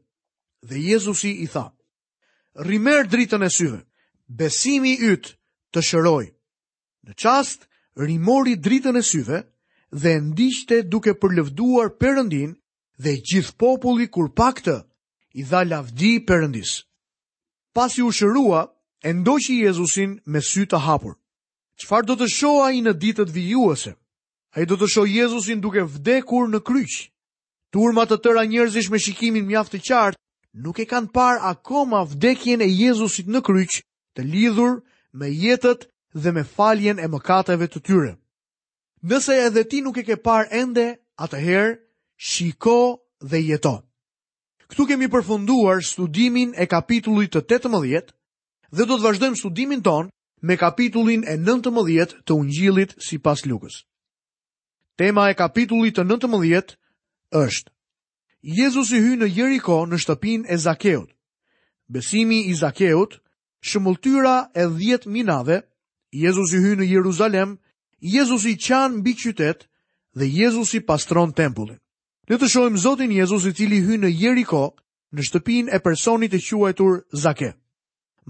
Dhe 0.70 0.78
Jezusi 0.86 1.34
i 1.42 1.48
tha: 1.56 1.66
rimer 2.60 3.06
dritën 3.10 3.42
e 3.44 3.50
syve. 3.50 3.80
Besimi 4.30 4.96
i 4.96 5.12
yt 5.14 5.36
të 5.76 5.82
shëroi. 5.84 6.32
Në 7.06 7.14
çast 7.22 7.68
rimori 8.00 8.56
dritën 8.58 8.98
e 8.98 9.04
syve 9.04 9.44
dhe 9.92 10.14
ndiqte 10.22 10.82
duke 10.92 11.14
përlëvduar 11.22 11.92
Perëndin 12.00 12.56
dhe 13.04 13.14
gjithë 13.28 13.56
populli 13.60 14.08
kur 14.08 14.32
pa 14.34 14.50
këtë 14.56 14.78
i 15.40 15.44
dha 15.44 15.62
lavdi 15.64 16.18
Perëndis. 16.26 16.82
Pasi 17.76 18.02
u 18.02 18.10
shërua, 18.12 18.66
e 19.06 19.12
ndoqi 19.14 19.62
Jezusin 19.68 20.18
me 20.26 20.42
sy 20.42 20.64
të 20.66 20.80
hapur. 20.88 21.20
Çfarë 21.78 22.08
do 22.10 22.16
të 22.18 22.28
shoh 22.32 22.64
ai 22.66 22.80
në 22.82 22.94
ditët 23.02 23.30
vijuese? 23.36 23.94
Ai 24.56 24.66
do 24.66 24.76
të 24.80 24.88
shoh 24.90 25.06
Jezusin 25.06 25.60
duke 25.62 25.84
vdekur 25.84 26.48
në 26.50 26.64
kryq. 26.66 26.94
Turma 27.72 28.06
të 28.08 28.18
tëra 28.24 28.46
njerëzish 28.48 28.90
me 28.90 28.98
shikimin 28.98 29.46
mjaft 29.46 29.76
të 29.76 29.82
qartë 29.86 30.20
nuk 30.56 30.80
e 30.80 30.86
kanë 30.88 31.12
parë 31.14 31.42
akoma 31.52 32.04
vdekjen 32.08 32.64
e 32.64 32.70
Jezusit 32.72 33.28
në 33.28 33.42
kryq, 33.44 33.82
të 34.16 34.24
lidhur 34.24 34.78
me 35.12 35.28
jetën 35.28 35.84
dhe 36.16 36.32
me 36.32 36.44
faljen 36.48 37.00
e 37.00 37.08
mëkateve 37.12 37.68
të 37.68 37.80
tyre. 37.84 38.14
Nëse 39.04 39.36
edhe 39.48 39.66
ti 39.70 39.82
nuk 39.86 39.98
e 40.00 40.04
ke 40.08 40.16
parë 40.16 40.48
ende, 40.64 40.88
atëherë 41.20 41.76
shiko 42.16 42.78
dhe 43.20 43.40
jeto. 43.44 43.76
Ktu 44.72 44.88
kemi 44.88 45.12
përfunduar 45.12 45.84
studimin 45.86 46.56
e 46.58 46.66
kapitullit 46.66 47.36
të 47.36 47.44
18 47.52 48.10
dhe 48.76 48.84
do 48.88 48.94
të 48.96 49.04
vazhdojmë 49.06 49.38
studimin 49.40 49.84
ton 49.86 50.08
me 50.42 50.56
kapitullin 50.58 51.24
e 51.28 51.36
19 51.38 52.24
të 52.26 52.32
Ungjillit 52.34 52.96
sipas 52.98 53.44
Lukës. 53.46 53.84
Tema 54.98 55.28
e 55.30 55.36
kapitullit 55.36 55.96
të 56.00 56.04
19 56.10 56.74
është 57.46 57.75
Jezus 58.46 58.92
i 58.94 59.00
hy 59.02 59.16
në 59.18 59.25
Jeriko 59.34 59.80
në 59.90 59.98
shtëpin 60.04 60.44
e 60.46 60.54
Zakeut. 60.62 61.08
Besimi 61.90 62.44
i 62.46 62.52
Zakeut, 62.60 63.16
shëmulltyra 63.66 64.36
e 64.64 64.68
dhjetë 64.70 65.10
minave, 65.10 65.56
Jezus 66.14 66.52
i 66.54 66.60
hy 66.62 66.75
në 66.78 66.86
Jeruzalem, 66.92 67.56
Jezus 68.06 68.46
i 68.46 68.54
qanë 68.62 69.00
mbi 69.00 69.16
qytet 69.24 69.66
dhe 70.14 70.28
Jezus 70.30 70.75
i 70.78 70.82
pastron 70.92 71.34
tempullin. 71.34 71.80
Në 72.30 72.38
të 72.44 72.52
shojmë 72.54 72.84
Zotin 72.86 73.16
Jezus 73.18 73.50
i 73.50 73.56
cili 73.58 73.82
hy 73.88 73.98
në 74.04 74.14
Jeriko 74.14 74.62
në 75.16 75.25
shtëpin 75.32 75.74
e 75.74 75.82
personit 75.82 76.38
e 76.38 76.44
quajtur 76.50 77.02
Zake. 77.25 77.50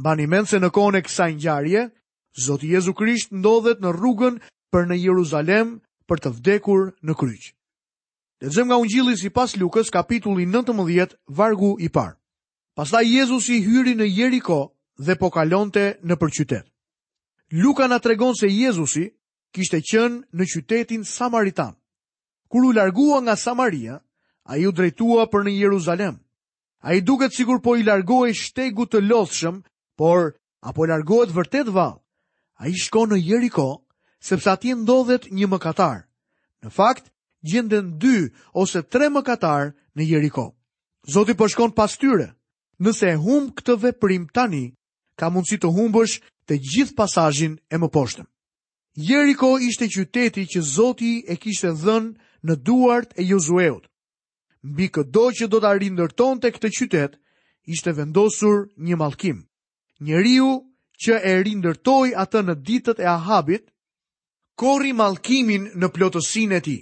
Bani 0.08 0.30
menë 0.32 0.48
se 0.50 0.62
në 0.64 0.72
kone 0.80 1.04
kësa 1.04 1.28
njarje, 1.36 1.90
Zotin 2.46 2.72
Jezu 2.72 2.96
Krisht 2.96 3.36
ndodhet 3.36 3.84
në 3.84 3.92
rrugën 4.00 4.40
për 4.72 4.88
në 4.88 4.96
Jeruzalem 5.04 5.82
për 6.08 6.18
të 6.24 6.30
vdekur 6.40 6.92
në 7.04 7.20
kryqë. 7.22 7.52
Dëgjum 8.44 8.68
nga 8.68 8.76
Ungjilli 8.82 9.16
sipas 9.16 9.54
Lukës, 9.56 9.88
kapitulli 9.94 10.44
19, 10.46 11.16
Vargu 11.32 11.76
i 11.80 11.88
parë. 11.90 12.16
Pastaj 12.76 13.06
Jezusi 13.08 13.62
hyri 13.64 13.94
në 13.96 14.10
Jeriko 14.12 14.58
dhe 15.00 15.16
po 15.16 15.30
kalonte 15.32 15.94
nëpër 16.04 16.34
qytet. 16.36 16.66
Luka 17.56 17.88
na 17.88 18.00
tregon 18.04 18.36
se 18.36 18.50
Jezusi 18.52 19.06
kishte 19.56 19.80
qenë 19.88 20.20
në 20.36 20.50
qytetin 20.52 21.06
Samaritan. 21.08 21.78
Kur 22.52 22.68
u 22.68 22.74
largua 22.76 23.22
nga 23.24 23.36
Samaria, 23.40 24.02
ai 24.52 24.66
u 24.68 24.72
drejtua 24.76 25.28
për 25.32 25.48
në 25.48 26.12
A 26.12 26.20
Ai 26.86 27.02
duket 27.02 27.34
sigur 27.34 27.60
po 27.66 27.76
i 27.78 27.84
largohej 27.84 28.34
shtegu 28.36 28.86
të 28.86 29.00
lothshëm, 29.02 29.64
por 29.98 30.36
apo 30.62 30.86
largohet 30.86 31.32
vërtet 31.34 31.66
vallë? 31.72 31.98
Ai 32.62 32.76
shkon 32.78 33.10
në 33.10 33.18
Jeriko 33.32 33.82
sepse 34.22 34.50
atje 34.52 34.76
ndodhet 34.76 35.26
një 35.34 35.48
mëkatar. 35.50 36.06
Në 36.62 36.70
fakt 36.70 37.10
gjenden 37.46 37.92
dy 38.02 38.18
ose 38.62 38.82
tre 38.94 39.08
mëkatar 39.14 39.72
në 39.96 40.08
Jeriko. 40.10 40.48
Zoti 41.16 41.36
përshkon 41.38 41.72
po 41.76 41.82
pas 41.84 41.98
tyre. 42.02 42.32
Nëse 42.82 43.12
e 43.14 43.18
humb 43.22 43.54
këtë 43.58 43.76
veprim 43.84 44.26
tani, 44.36 44.64
ka 45.20 45.30
mundësi 45.32 45.58
të 45.62 45.70
humbësh 45.76 46.16
të 46.50 46.58
gjithë 46.72 46.96
pasazhin 46.98 47.54
e 47.74 47.78
më 47.80 47.90
poshtëm. 47.94 48.28
Jeriko 49.10 49.54
ishte 49.70 49.88
qyteti 49.92 50.46
që 50.54 50.62
Zoti 50.74 51.14
e 51.32 51.36
kishte 51.38 51.72
dhënë 51.84 52.12
në 52.48 52.56
duart 52.66 53.14
e 53.20 53.24
Josueut. 53.30 53.86
Mbi 54.66 54.90
këdo 54.96 55.26
që 55.38 55.48
do 55.54 55.62
të 55.62 55.72
rindërton 55.82 56.40
të 56.42 56.52
këtë 56.56 56.72
qytet, 56.80 57.20
ishte 57.74 57.94
vendosur 57.98 58.66
një 58.78 58.98
malkim. 58.98 59.44
Njeriu 60.08 60.50
që 61.06 61.22
e 61.32 61.36
rindërtoj 61.46 62.16
atë 62.24 62.42
në 62.46 62.56
ditët 62.66 63.00
e 63.06 63.08
Ahabit, 63.18 63.70
kori 64.60 64.94
malkimin 64.98 65.70
në 65.80 65.88
plotësin 65.96 66.58
e 66.60 66.62
ti. 66.68 66.78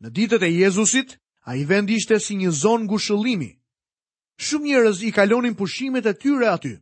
Në 0.00 0.10
ditët 0.16 0.44
e 0.48 0.48
Jezusit, 0.48 1.16
a 1.44 1.56
i 1.60 1.64
vend 1.68 1.90
ishte 1.92 2.16
si 2.24 2.34
një 2.40 2.50
zonë 2.56 2.86
gushëllimi. 2.88 3.50
Shumë 4.40 4.66
njerëz 4.70 5.02
i 5.04 5.10
kalonin 5.12 5.54
pushimet 5.58 6.06
e 6.08 6.14
tyre 6.16 6.48
aty, 6.48 6.72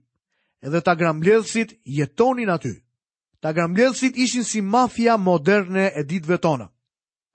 edhe 0.63 0.81
ta 0.87 0.95
grambledhësit 1.01 1.73
jetonin 1.99 2.51
aty. 2.55 2.77
Ta 3.43 3.51
grambledhësit 3.55 4.19
ishin 4.23 4.47
si 4.47 4.61
mafia 4.63 5.17
moderne 5.19 5.89
e 5.99 6.05
ditëve 6.07 6.39
tona. 6.45 6.69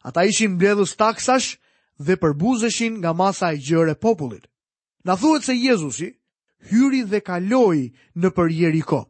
Ata 0.08 0.24
ishin 0.28 0.56
mbledhës 0.56 0.96
taksash 1.00 1.58
dhe 2.00 2.16
përbuzeshin 2.22 3.02
nga 3.04 3.12
masa 3.14 3.52
e 3.54 3.60
gjëre 3.66 3.98
popullit. 4.04 4.48
Na 5.06 5.14
thuhet 5.20 5.44
se 5.44 5.54
Jezusi 5.60 6.10
hyri 6.72 7.02
dhe 7.12 7.20
kaloi 7.28 7.84
në 8.22 8.30
për 8.36 8.52
Jeriko. 8.60 9.02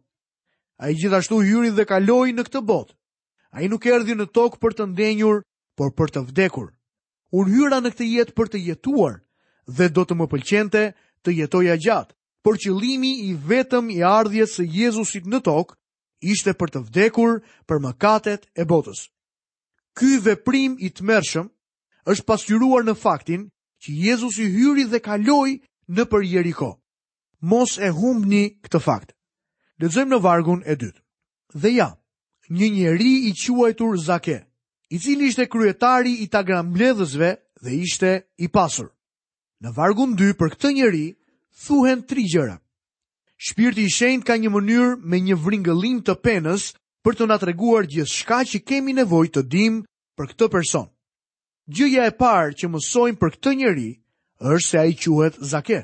A 0.82 0.90
i 0.90 0.98
gjithashtu 0.98 1.38
hyri 1.46 1.70
dhe 1.78 1.86
kaloi 1.92 2.34
në 2.34 2.48
këtë 2.50 2.66
botë. 2.70 2.98
A 3.54 3.62
i 3.62 3.70
nuk 3.70 3.86
erdi 3.94 4.18
në 4.18 4.26
tokë 4.38 4.58
për 4.62 4.74
të 4.78 4.90
ndenjur 4.94 5.44
por 5.76 5.94
për 5.98 6.12
të 6.18 6.22
vdekur. 6.30 6.70
Unë 7.34 7.54
hyra 7.54 7.80
në 7.82 7.92
këtë 7.94 8.08
jetë 8.12 8.36
për 8.38 8.50
të 8.54 8.60
jetuar 8.68 9.16
dhe 9.78 9.88
do 9.90 10.04
të 10.06 10.14
më 10.20 10.26
pëlqente 10.34 10.82
të 11.26 11.30
jetoja 11.42 11.78
gjatë. 11.82 12.14
Por 12.44 12.58
qëllimi 12.62 13.14
i 13.30 13.34
vetëm 13.50 13.88
i 13.96 14.02
ardhjes 14.04 14.58
së 14.58 14.66
Jezusit 14.68 15.26
në 15.32 15.40
tokë 15.48 15.78
ishte 16.34 16.52
për 16.60 16.74
të 16.74 16.82
vdekur 16.90 17.40
për 17.70 17.80
mëkatet 17.86 18.46
e 18.60 18.64
botës. 18.70 19.08
Ky 19.98 20.20
veprim 20.26 20.76
i 20.86 20.90
tmerrshëm 20.92 21.48
është 22.12 22.28
pasqyruar 22.28 22.84
në 22.90 22.98
faktin 23.00 23.48
që 23.84 23.90
Jezusi 24.08 24.46
hyri 24.54 24.86
dhe 24.92 25.00
kaloi 25.06 25.62
në 25.94 26.04
për 26.12 26.22
Jeriko. 26.34 26.72
Mos 27.48 27.80
e 27.80 27.90
humbni 27.96 28.46
këtë 28.64 28.84
fakt. 28.84 29.10
Lexojmë 29.82 30.14
në 30.16 30.22
vargun 30.24 30.62
e 30.68 30.76
dytë. 30.80 31.00
Dhe 31.62 31.72
ja, 31.76 31.90
një 32.50 32.68
njeri 32.76 33.12
i 33.30 33.34
quajtur 33.36 33.96
zake, 34.00 34.38
i 34.90 35.00
cili 35.00 35.28
ishte 35.28 35.46
kryetari 35.50 36.16
i 36.24 36.28
tagram 36.28 36.74
bledhësve 36.74 37.36
dhe 37.64 37.72
ishte 37.76 38.14
i 38.38 38.48
pasur. 38.48 38.90
Në 39.64 39.72
vargun 39.76 40.16
2 40.20 40.34
për 40.40 40.54
këtë 40.56 40.74
njeri, 40.76 41.06
thuhen 41.66 42.02
tri 42.08 42.24
gjëra. 42.28 42.58
Shpirti 43.38 43.86
i 43.88 43.92
shenjtë 43.96 44.28
ka 44.28 44.36
një 44.38 44.50
mënyrë 44.52 44.98
me 45.02 45.20
një 45.20 45.38
vringëllim 45.46 46.02
të 46.04 46.16
penës 46.24 46.72
për 47.04 47.14
të 47.20 47.28
na 47.28 47.38
treguar 47.40 47.84
gjithçka 47.88 48.42
që 48.50 48.64
kemi 48.64 48.94
nevojë 49.00 49.32
të 49.38 49.42
dimë 49.54 49.84
për 50.20 50.26
këtë 50.34 50.48
person. 50.52 50.88
Gjëja 51.68 52.08
e 52.12 52.16
parë 52.20 52.54
që 52.60 52.70
mësojmë 52.72 53.20
për 53.22 53.32
këtë 53.38 53.54
njeri 53.62 53.90
është 54.40 54.68
se 54.68 54.78
ai 54.80 54.94
quhet 55.00 55.40
Zake. 55.40 55.82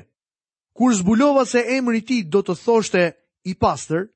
Kur 0.76 0.92
zbulova 0.94 1.44
se 1.44 1.64
emri 1.76 2.00
i 2.00 2.02
ti 2.04 2.20
tij 2.22 2.30
do 2.32 2.40
të 2.44 2.54
thoshte 2.64 3.02
i 3.48 3.54
pastër, 3.56 4.06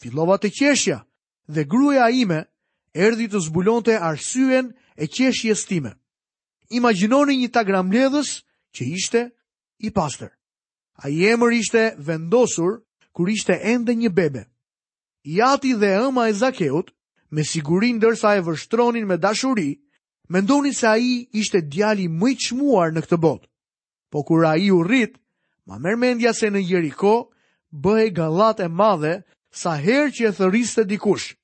fillova 0.00 0.38
të 0.38 0.50
qeshja 0.58 0.98
dhe 1.46 1.62
gruaja 1.66 2.08
ime 2.10 2.44
erdi 2.94 3.28
të 3.28 3.40
zbulonte 3.48 3.96
arsyen 3.98 4.72
e 4.96 5.06
qeshjes 5.08 5.64
time. 5.66 5.92
Imaginoni 6.70 7.36
një 7.42 7.50
tagram 7.56 7.92
ledhës 7.92 8.42
që 8.76 8.82
ishte 8.96 9.20
i 9.86 9.90
pastër. 9.90 10.32
A 11.02 11.08
i 11.08 11.24
emër 11.32 11.52
ishte 11.56 11.82
vendosur 11.98 12.80
kur 13.12 13.28
ishte 13.30 13.52
ende 13.62 13.92
një 13.94 14.10
bebe. 14.10 14.44
Jati 15.24 15.72
dhe 15.80 15.90
ëma 16.08 16.28
e 16.28 16.32
zakeut, 16.34 16.92
me 17.30 17.42
sigurin 17.44 17.98
dërsa 18.00 18.36
e 18.36 18.44
vështronin 18.44 19.06
me 19.08 19.16
dashuri, 19.16 19.70
mendoni 20.28 20.72
se 20.74 20.86
a 20.86 20.96
i 20.98 21.26
ishte 21.32 21.62
djali 21.62 22.08
më 22.08 22.28
i 22.28 22.34
në 22.94 23.00
këtë 23.04 23.16
botë. 23.24 23.48
Po 24.10 24.22
kur 24.22 24.44
a 24.44 24.56
i 24.56 24.70
u 24.70 24.82
rrit, 24.84 25.16
ma 25.66 25.78
mërë 25.78 25.98
mendja 25.98 26.32
se 26.34 26.50
në 26.50 26.60
Jeriko 26.68 27.32
bëhe 27.72 28.12
galate 28.12 28.62
e 28.64 28.68
madhe 28.68 29.22
sa 29.50 29.74
her 29.76 30.12
që 30.12 30.22
e 30.28 30.32
thëriste 30.32 30.84
dikush. 30.88 31.36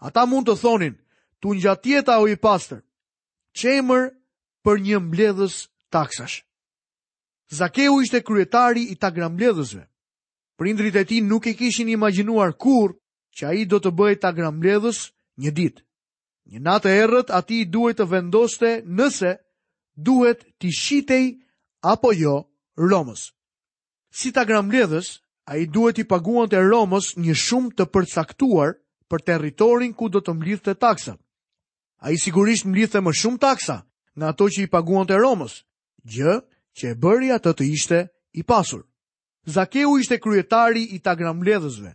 Ata 0.00 0.24
mund 0.30 0.48
të 0.48 0.54
thonin, 0.60 0.94
tu 1.40 1.52
një 1.60 1.74
tjeta 1.84 2.14
o 2.22 2.26
i 2.32 2.36
pastër, 2.46 2.80
qemër 3.60 4.06
për 4.64 4.76
një 4.86 4.98
mbledhës 5.06 5.54
taksash. 5.92 6.38
Zakeu 7.58 7.98
ishte 8.00 8.20
kryetari 8.22 8.82
i 8.92 8.96
tagra 8.96 9.28
Për 9.28 9.86
Prindrit 10.66 10.96
e 10.96 11.04
ti 11.08 11.20
nuk 11.22 11.46
e 11.46 11.54
kishin 11.56 11.88
imaginuar 11.88 12.52
kur 12.62 12.90
që 13.36 13.42
a 13.48 13.52
i 13.56 13.64
do 13.64 13.78
të 13.80 13.90
bëj 13.98 14.14
tagra 14.20 14.50
mbledhës 14.52 14.98
një 15.40 15.50
ditë. 15.56 15.82
Një 16.50 16.60
natë 16.68 16.88
e 16.90 16.96
erët 17.06 17.30
ati 17.30 17.64
duhet 17.64 17.96
të 17.96 18.06
vendoste 18.12 18.68
nëse 18.98 19.30
duhet 20.06 20.38
të 20.60 20.68
shitej 20.80 21.24
apo 21.92 22.12
jo 22.12 22.36
Romës. 22.76 23.22
Si 24.18 24.32
tagra 24.36 24.60
mbledhës, 24.62 25.08
a 25.50 25.56
i 25.56 25.64
duhet 25.66 25.96
i 25.98 26.04
paguante 26.12 26.60
Romës 26.60 27.16
një 27.24 27.34
shumë 27.46 27.72
të 27.76 27.84
përcaktuar 27.94 28.74
për 29.10 29.24
territorin 29.26 29.92
ku 29.98 30.08
do 30.08 30.22
të 30.22 30.34
mblidhte 30.38 30.74
të 30.74 30.78
taksa. 30.80 31.16
A 32.00 32.10
i 32.14 32.18
sigurisht 32.18 32.64
mblidhte 32.70 33.02
më 33.02 33.12
shumë 33.20 33.42
taksa 33.42 33.78
nga 34.16 34.26
ato 34.30 34.46
që 34.52 34.60
i 34.64 34.70
paguan 34.70 35.06
të 35.08 35.18
Romës, 35.18 35.58
gjë 36.12 36.34
që 36.78 36.84
e 36.94 36.98
bëri 37.02 37.32
atë 37.34 37.50
të 37.56 37.64
ishte 37.74 37.98
i 38.38 38.42
pasur. 38.46 38.86
Zakeu 39.56 39.98
ishte 39.98 40.20
kryetari 40.22 40.84
i 40.94 40.98
tagramledhësve. 41.02 41.90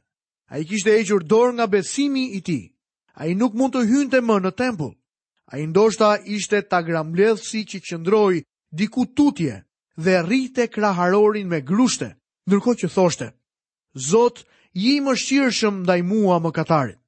A 0.52 0.60
i 0.60 0.66
kishte 0.68 0.92
e 1.00 1.04
dorë 1.32 1.54
nga 1.56 1.68
besimi 1.68 2.26
i 2.38 2.42
ti. 2.42 2.60
A 3.16 3.26
i 3.28 3.36
nuk 3.36 3.54
mund 3.56 3.74
të 3.74 3.86
hynte 3.90 4.20
më 4.22 4.36
në 4.44 4.52
tempull. 4.60 4.94
A 5.52 5.58
i 5.58 5.66
ndoshta 5.68 6.18
ishte 6.26 6.62
tagramledhësi 6.68 7.62
që 7.70 7.80
qëndroj 7.88 8.34
diku 8.72 9.06
tutje 9.06 9.64
dhe 9.98 10.16
rrite 10.26 10.68
kraharorin 10.68 11.48
me 11.48 11.62
grushte, 11.62 12.12
nërko 12.50 12.74
që 12.76 12.88
thoshte, 12.94 13.28
Zot, 13.96 14.44
ji 14.74 15.00
më 15.00 15.14
shqirëshëm 15.16 15.76
ndaj 15.84 16.02
mua 16.04 16.38
më 16.44 16.52
katarit. 16.52 17.00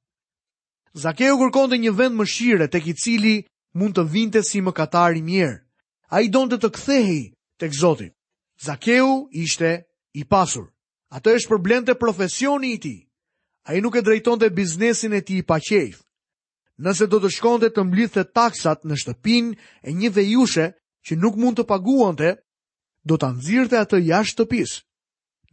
Zakeu 0.98 1.36
kërkonte 1.38 1.76
një 1.78 1.92
vend 1.98 2.16
më 2.18 2.24
shire 2.34 2.66
tek 2.74 2.88
i 2.90 2.94
cili 3.02 3.36
mund 3.78 3.94
të 3.94 4.04
vinte 4.14 4.40
si 4.42 4.58
mëkatar 4.66 5.14
i 5.14 5.22
mirë. 5.26 5.54
Ai 6.14 6.24
donte 6.34 6.58
të 6.58 6.70
kthehej 6.74 7.20
tek 7.60 7.76
Zoti. 7.80 8.08
Zakeu 8.66 9.12
ishte 9.42 9.70
i 10.14 10.22
pasur. 10.32 10.66
Atë 11.14 11.36
është 11.38 11.52
problemte 11.52 11.94
profesioni 12.02 12.72
i 12.74 12.80
tij. 12.82 13.00
Ai 13.68 13.78
nuk 13.84 13.94
e 13.96 14.02
drejtonte 14.06 14.48
biznesin 14.58 15.14
e 15.18 15.22
tij 15.28 15.42
pa 15.48 15.58
qejf. 15.68 15.96
Nëse 16.82 17.06
do 17.12 17.18
të 17.22 17.30
shkonte 17.36 17.68
të 17.74 17.82
mblidhte 17.88 18.22
taksat 18.38 18.80
në 18.86 18.94
shtëpinë 19.00 19.52
e 19.88 19.94
një 19.98 20.10
vejushe 20.18 20.66
që 21.06 21.12
nuk 21.22 21.34
mund 21.42 21.56
të 21.58 21.66
paguante, 21.72 22.30
do 23.08 23.14
ta 23.18 23.28
nxirrte 23.34 23.76
atë 23.82 23.98
jashtë 24.10 24.32
shtëpisë. 24.34 24.76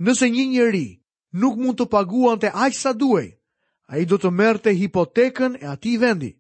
Nëse 0.05 0.25
një 0.33 0.45
njeri 0.55 0.87
nuk 1.41 1.53
mund 1.61 1.77
të 1.79 1.87
paguante 1.95 2.49
aq 2.63 2.73
sa 2.83 2.91
duhej, 3.01 3.29
a 3.91 3.97
i 4.01 4.05
do 4.09 4.17
të 4.17 4.31
merë 4.33 4.61
të 4.65 4.71
hipotekën 4.81 5.57
e 5.61 5.67
ati 5.71 5.95
vendi. 6.01 6.31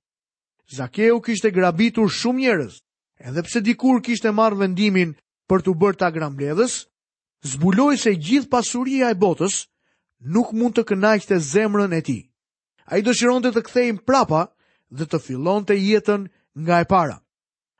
Zakeu 0.77 1.19
kishte 1.21 1.51
grabitur 1.53 2.09
shumë 2.09 2.41
njerëz, 2.41 2.77
edhe 3.29 3.43
pse 3.45 3.61
dikur 3.61 4.01
kishte 4.05 4.31
marë 4.33 4.57
vendimin 4.63 5.11
për 5.49 5.61
të 5.65 5.75
bërë 5.81 5.99
ta 6.01 6.09
grambledhës, 6.15 6.79
zbuloj 7.51 7.93
se 8.01 8.15
gjithë 8.25 8.49
pasuria 8.49 9.11
e 9.13 9.19
botës 9.23 9.59
nuk 10.33 10.53
mund 10.57 10.73
të 10.77 10.87
kënajqëte 10.89 11.37
zemrën 11.51 11.93
e 11.93 12.01
ti. 12.07 12.19
A 12.89 12.97
i 12.97 13.05
shiron 13.13 13.43
të 13.45 13.51
të 13.55 13.61
kthejmë 13.67 14.03
prapa 14.09 14.41
dhe 14.97 15.05
të 15.09 15.19
fillon 15.25 15.65
të 15.65 15.77
jetën 15.85 16.21
nga 16.65 16.79
e 16.81 16.85
para. 16.89 17.17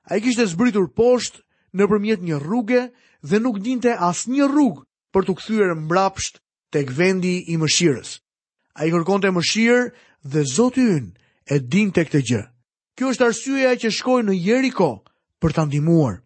A 0.03 0.11
i 0.17 0.21
kishte 0.21 0.45
zbritur 0.53 0.85
poshtë 0.97 1.41
në 1.77 1.83
përmjet 1.89 2.21
një 2.25 2.37
rrugë 2.41 2.83
dhe 3.29 3.37
nuk 3.41 3.57
dinte 3.65 3.97
as 4.09 4.27
një 4.29 4.45
rrugë 4.51 4.85
për 5.13 5.25
të 5.25 5.33
këthyre 5.39 5.73
mbrapsht 5.85 6.37
të 6.71 6.79
këvendi 6.89 7.35
i 7.53 7.57
mëshirës 7.61 8.19
a 8.75 8.85
i 8.85 8.91
kërkon 8.91 9.21
të 9.23 9.29
mëshirë 9.33 9.83
dhe 10.27 10.41
zotë 10.51 10.85
ynë 10.97 11.11
e 11.55 11.59
din 11.71 11.91
të 11.95 12.03
këtë 12.09 12.21
gjë. 12.27 12.41
Kjo 12.95 13.09
është 13.13 13.27
arsyeja 13.27 13.73
që 13.81 13.91
shkoj 13.97 14.21
në 14.27 14.35
Jeriko 14.47 14.87
për 15.41 15.55
të 15.55 15.65
ndimuar. 15.69 16.17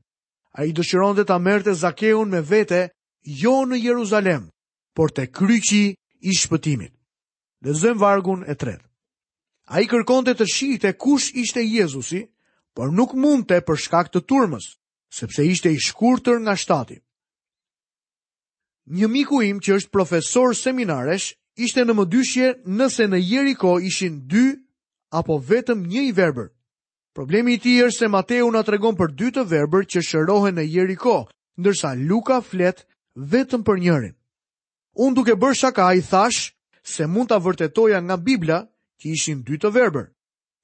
A 0.57 0.65
i 0.65 0.73
dëshiron 0.75 1.15
dhe 1.17 1.25
të 1.29 1.35
amerte 1.35 1.73
zakeun 1.77 2.29
me 2.31 2.41
vete 2.41 2.81
jo 3.41 3.53
në 3.69 3.79
Jeruzalem, 3.83 4.47
por 4.97 5.13
të 5.13 5.27
kryqi 5.29 5.83
i 6.27 6.33
shpëtimit. 6.35 6.93
Dhe 7.63 7.73
zëm 7.75 7.99
vargun 8.01 8.41
e 8.49 8.55
tretë. 8.55 8.85
A 9.69 9.83
i 9.83 9.89
kërkon 9.89 10.25
të 10.25 10.35
të 10.39 10.45
të 10.81 10.91
kush 10.97 11.29
ishte 11.37 11.61
Jezusi, 11.61 12.23
por 12.73 12.91
nuk 12.91 13.13
mund 13.13 13.45
të 13.45 13.61
për 13.67 13.77
shkak 13.77 14.09
të 14.11 14.23
turmës, 14.29 14.71
sepse 15.13 15.45
ishte 15.45 15.69
i 15.69 15.77
shkurëtër 15.77 16.39
nga 16.43 16.55
shtati. 16.57 16.97
Një 18.89 19.07
miku 19.07 19.41
im 19.41 19.59
që 19.61 19.75
është 19.75 19.89
profesor 19.91 20.55
seminaresh, 20.57 21.33
ishte 21.59 21.83
në 21.83 21.93
dyshje 22.11 22.45
nëse 22.79 23.05
në 23.11 23.17
Jeriko 23.27 23.73
ishin 23.89 24.19
dy 24.31 24.43
apo 25.19 25.35
vetëm 25.49 25.81
një 25.91 26.01
i 26.09 26.11
verber. 26.15 26.47
Problemi 27.17 27.53
i 27.53 27.59
tij 27.59 27.83
është 27.87 27.99
se 27.99 28.07
Mateu 28.13 28.47
na 28.51 28.61
tregon 28.63 28.95
për 28.95 29.11
dy 29.19 29.29
të 29.35 29.43
verber 29.51 29.83
që 29.91 30.01
shërohen 30.09 30.55
në 30.55 30.63
Jeriko, 30.75 31.15
ndërsa 31.59 31.89
Luka 32.07 32.39
flet 32.49 32.85
vetëm 33.33 33.65
për 33.67 33.79
njërin. 33.83 34.15
Unë 35.03 35.15
duke 35.17 35.35
bërë 35.41 35.57
shaka 35.61 35.87
i 35.93 36.01
thash 36.07 36.53
se 36.93 37.07
mund 37.11 37.29
ta 37.29 37.37
vërtetoja 37.43 37.99
nga 38.05 38.15
Bibla 38.17 38.59
që 39.01 39.05
ishin 39.15 39.43
dy 39.47 39.59
të 39.59 39.69
verber. 39.75 40.05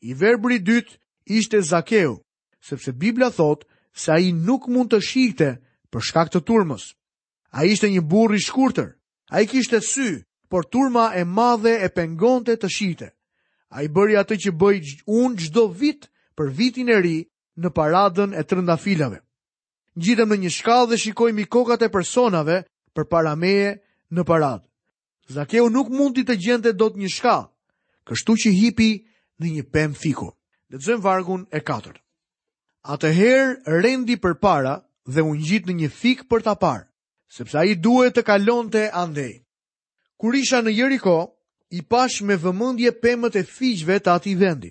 I 0.07 0.13
verbër 0.15 0.51
i 0.55 0.59
dytë 0.69 0.93
ishte 1.39 1.59
Zakeu, 1.71 2.21
sepse 2.69 2.93
Bibla 3.01 3.29
thot 3.35 3.65
se 3.91 4.13
ai 4.15 4.31
nuk 4.31 4.69
mund 4.71 4.93
të 4.93 5.01
shihte 5.11 5.49
për 5.91 6.07
shkak 6.07 6.31
të 6.31 6.43
turmës. 6.47 6.87
Ai 7.55 7.73
ishte 7.73 7.89
një 7.91 8.01
burr 8.11 8.35
i 8.35 8.39
shkurtër. 8.47 8.89
Ai 9.33 9.43
kishte 9.49 9.79
sy, 9.81 10.21
por 10.49 10.63
turma 10.73 11.05
e 11.19 11.23
madhe 11.39 11.73
e 11.85 11.89
pengonte 11.97 12.53
të 12.57 12.67
shite. 12.75 13.07
A 13.75 13.83
i 13.85 13.89
bëri 13.95 14.15
atë 14.21 14.35
që 14.45 14.51
bëj 14.61 14.77
unë 15.19 15.37
gjdo 15.47 15.63
vit 15.81 16.07
për 16.37 16.51
vitin 16.57 16.89
e 16.93 16.97
ri 17.01 17.17
në 17.61 17.69
paradën 17.77 18.31
e 18.35 18.41
të 18.43 18.57
rëndafilave. 18.59 19.19
Gjitëm 20.03 20.29
në 20.33 20.37
një 20.43 20.51
shkallë 20.57 20.89
dhe 20.91 21.01
shikojmë 21.03 21.43
i 21.45 21.49
kokat 21.55 21.85
e 21.85 21.91
personave 21.93 22.57
për 22.95 23.05
parameje 23.11 23.73
në 24.15 24.25
paradë. 24.27 24.63
Zakeu 25.35 25.69
nuk 25.73 25.89
mundi 25.89 26.23
të 26.27 26.35
gjente 26.37 26.71
do 26.77 26.91
të 26.91 26.99
një 27.01 27.09
shkallë, 27.15 27.49
kështu 28.07 28.33
që 28.43 28.49
hipi 28.59 28.89
në 29.41 29.45
një 29.57 29.63
pem 29.73 29.93
fiku. 29.95 30.29
Lexojmë 30.69 31.01
vargun 31.05 31.47
e 31.55 31.59
4. 31.63 31.95
Atëherë 32.93 33.79
rendi 33.81 34.19
përpara 34.21 34.75
dhe 35.09 35.23
u 35.25 35.33
ngjit 35.35 35.65
në 35.67 35.73
një 35.79 35.89
fik 35.99 36.27
për 36.29 36.45
ta 36.45 36.53
parë, 36.55 36.85
sepse 37.33 37.57
ai 37.57 37.73
duhet 37.79 38.13
të 38.15 38.25
kalonte 38.27 38.85
andej. 38.93 39.41
Kur 40.17 40.35
isha 40.37 40.61
në 40.63 40.71
Jeriko, 40.75 41.13
i 41.75 41.81
pash 41.91 42.21
me 42.21 42.37
vëmendje 42.39 42.91
pemët 43.03 43.35
e 43.35 43.41
fiqjve 43.43 43.97
të 44.05 44.11
atij 44.15 44.35
vendi. 44.39 44.69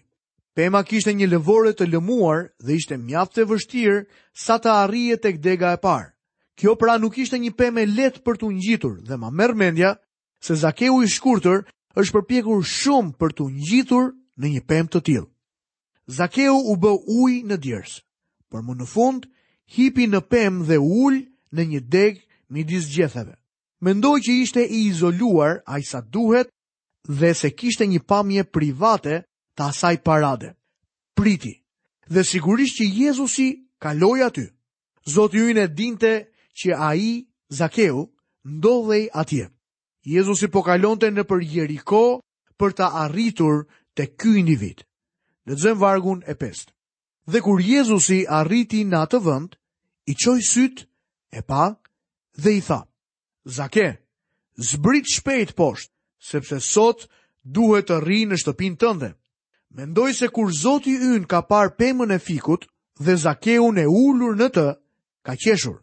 Pema 0.56 0.84
kishte 0.86 1.12
një 1.18 1.26
lëvore 1.32 1.72
të 1.76 1.88
lëmuar 1.92 2.44
dhe 2.64 2.76
ishte 2.78 2.96
mjaft 3.02 3.38
e 3.38 3.44
vështirë 3.50 3.98
sa 4.44 4.56
të 4.62 4.70
arrije 4.84 5.16
tek 5.24 5.40
dega 5.42 5.72
e 5.76 5.80
parë. 5.82 6.08
Kjo 6.54 6.76
pra 6.78 6.94
nuk 7.02 7.18
ishte 7.18 7.38
një 7.42 7.50
pemë 7.58 7.84
lehtë 7.96 8.22
për 8.24 8.38
tu 8.40 8.50
ngjitur 8.54 8.94
dhe 9.08 9.16
ma 9.18 9.30
merr 9.34 9.54
mendja 9.58 9.90
se 10.44 10.54
Zakeu 10.62 11.02
i 11.02 11.08
shkurtër 11.10 11.64
është 11.98 12.14
përpjekur 12.14 12.62
shumë 12.76 13.16
për 13.18 13.34
tu 13.36 13.48
ngjitur 13.58 14.12
në 14.40 14.46
një 14.54 14.62
pemë 14.70 14.92
të 14.94 15.00
tillë. 15.08 15.26
Zakeu 16.18 16.54
u 16.72 16.76
bë 16.82 16.92
ujë 17.20 17.42
në 17.50 17.58
djersë, 17.64 17.98
por 18.50 18.62
më 18.62 18.78
në 18.80 18.86
fund 18.94 19.26
hipi 19.76 20.06
në 20.08 20.20
pemë 20.32 20.66
dhe 20.68 20.78
u 20.86 20.88
ul 21.08 21.20
në 21.54 21.62
një 21.74 21.80
degë 21.90 22.20
midis 22.54 22.86
gjethave 22.94 23.34
mendoj 23.84 24.18
që 24.24 24.32
ishte 24.42 24.62
i 24.64 24.78
izoluar 24.88 25.52
a 25.66 25.74
i 25.80 25.84
sa 25.84 26.00
duhet 26.14 26.48
dhe 27.20 27.30
se 27.40 27.50
kishte 27.60 27.86
një 27.92 28.00
pamje 28.10 28.44
private 28.54 29.18
të 29.56 29.62
asaj 29.72 29.96
parade. 30.06 30.50
Priti, 31.16 31.52
dhe 32.12 32.22
sigurisht 32.30 32.78
që 32.80 32.84
Jezusi 33.04 33.48
kaloi 33.82 34.22
aty. 34.28 34.46
Zotë 35.14 35.36
ju 35.38 35.50
e 35.62 35.66
dinte 35.80 36.12
që 36.58 36.70
a 36.88 36.94
i, 37.10 37.26
Zakeu, 37.58 38.00
ndodhej 38.54 39.04
atje. 39.20 39.46
Jezusi 40.14 40.48
po 40.52 40.62
kalonte 40.66 41.10
në 41.12 41.22
për 41.28 41.40
Jeriko 41.54 42.04
për 42.58 42.70
të 42.78 42.86
arritur 43.04 43.66
të 43.96 44.04
ky 44.20 44.32
individ. 44.42 44.80
Në 45.46 45.54
zëmë 45.62 45.80
vargun 45.84 46.20
e 46.30 46.34
pestë. 46.40 46.72
Dhe 47.32 47.40
kur 47.44 47.60
Jezusi 47.60 48.22
arriti 48.40 48.80
në 48.84 48.98
atë 49.04 49.20
vënd, 49.26 49.52
i 50.08 50.14
qoj 50.20 50.40
sytë 50.50 50.86
e 51.32 51.40
pa 51.48 51.64
dhe 52.42 52.52
i 52.58 52.64
thapë. 52.66 52.88
Zake, 53.44 53.98
zbrit 54.56 55.04
shpejt 55.14 55.52
poshtë, 55.56 55.92
sepse 56.24 56.58
sot 56.64 57.04
duhet 57.44 57.90
të 57.90 57.98
rri 58.00 58.22
në 58.24 58.38
shtëpin 58.40 58.78
tënde. 58.80 59.10
Mendoj 59.74 60.12
se 60.16 60.28
kur 60.32 60.48
Zoti 60.54 60.94
yn 60.96 61.26
ka 61.28 61.40
parë 61.44 61.74
pemën 61.76 62.14
e 62.14 62.18
fikut 62.24 62.64
dhe 63.04 63.16
Zakeun 63.20 63.76
e 63.78 63.84
ulur 63.86 64.36
në 64.40 64.48
të, 64.54 64.66
ka 65.26 65.34
qeshur. 65.44 65.76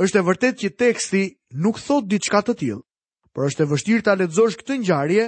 Është 0.00 0.18
e 0.22 0.26
vërtet 0.28 0.56
që 0.62 0.70
teksti 0.80 1.22
nuk 1.64 1.80
thot 1.84 2.08
diçka 2.08 2.40
të 2.46 2.54
tillë, 2.60 2.80
por 3.32 3.48
është 3.50 3.66
e 3.66 3.70
vështirë 3.72 4.04
ta 4.06 4.14
lexosh 4.16 4.56
këtë 4.60 4.78
ngjarje 4.80 5.26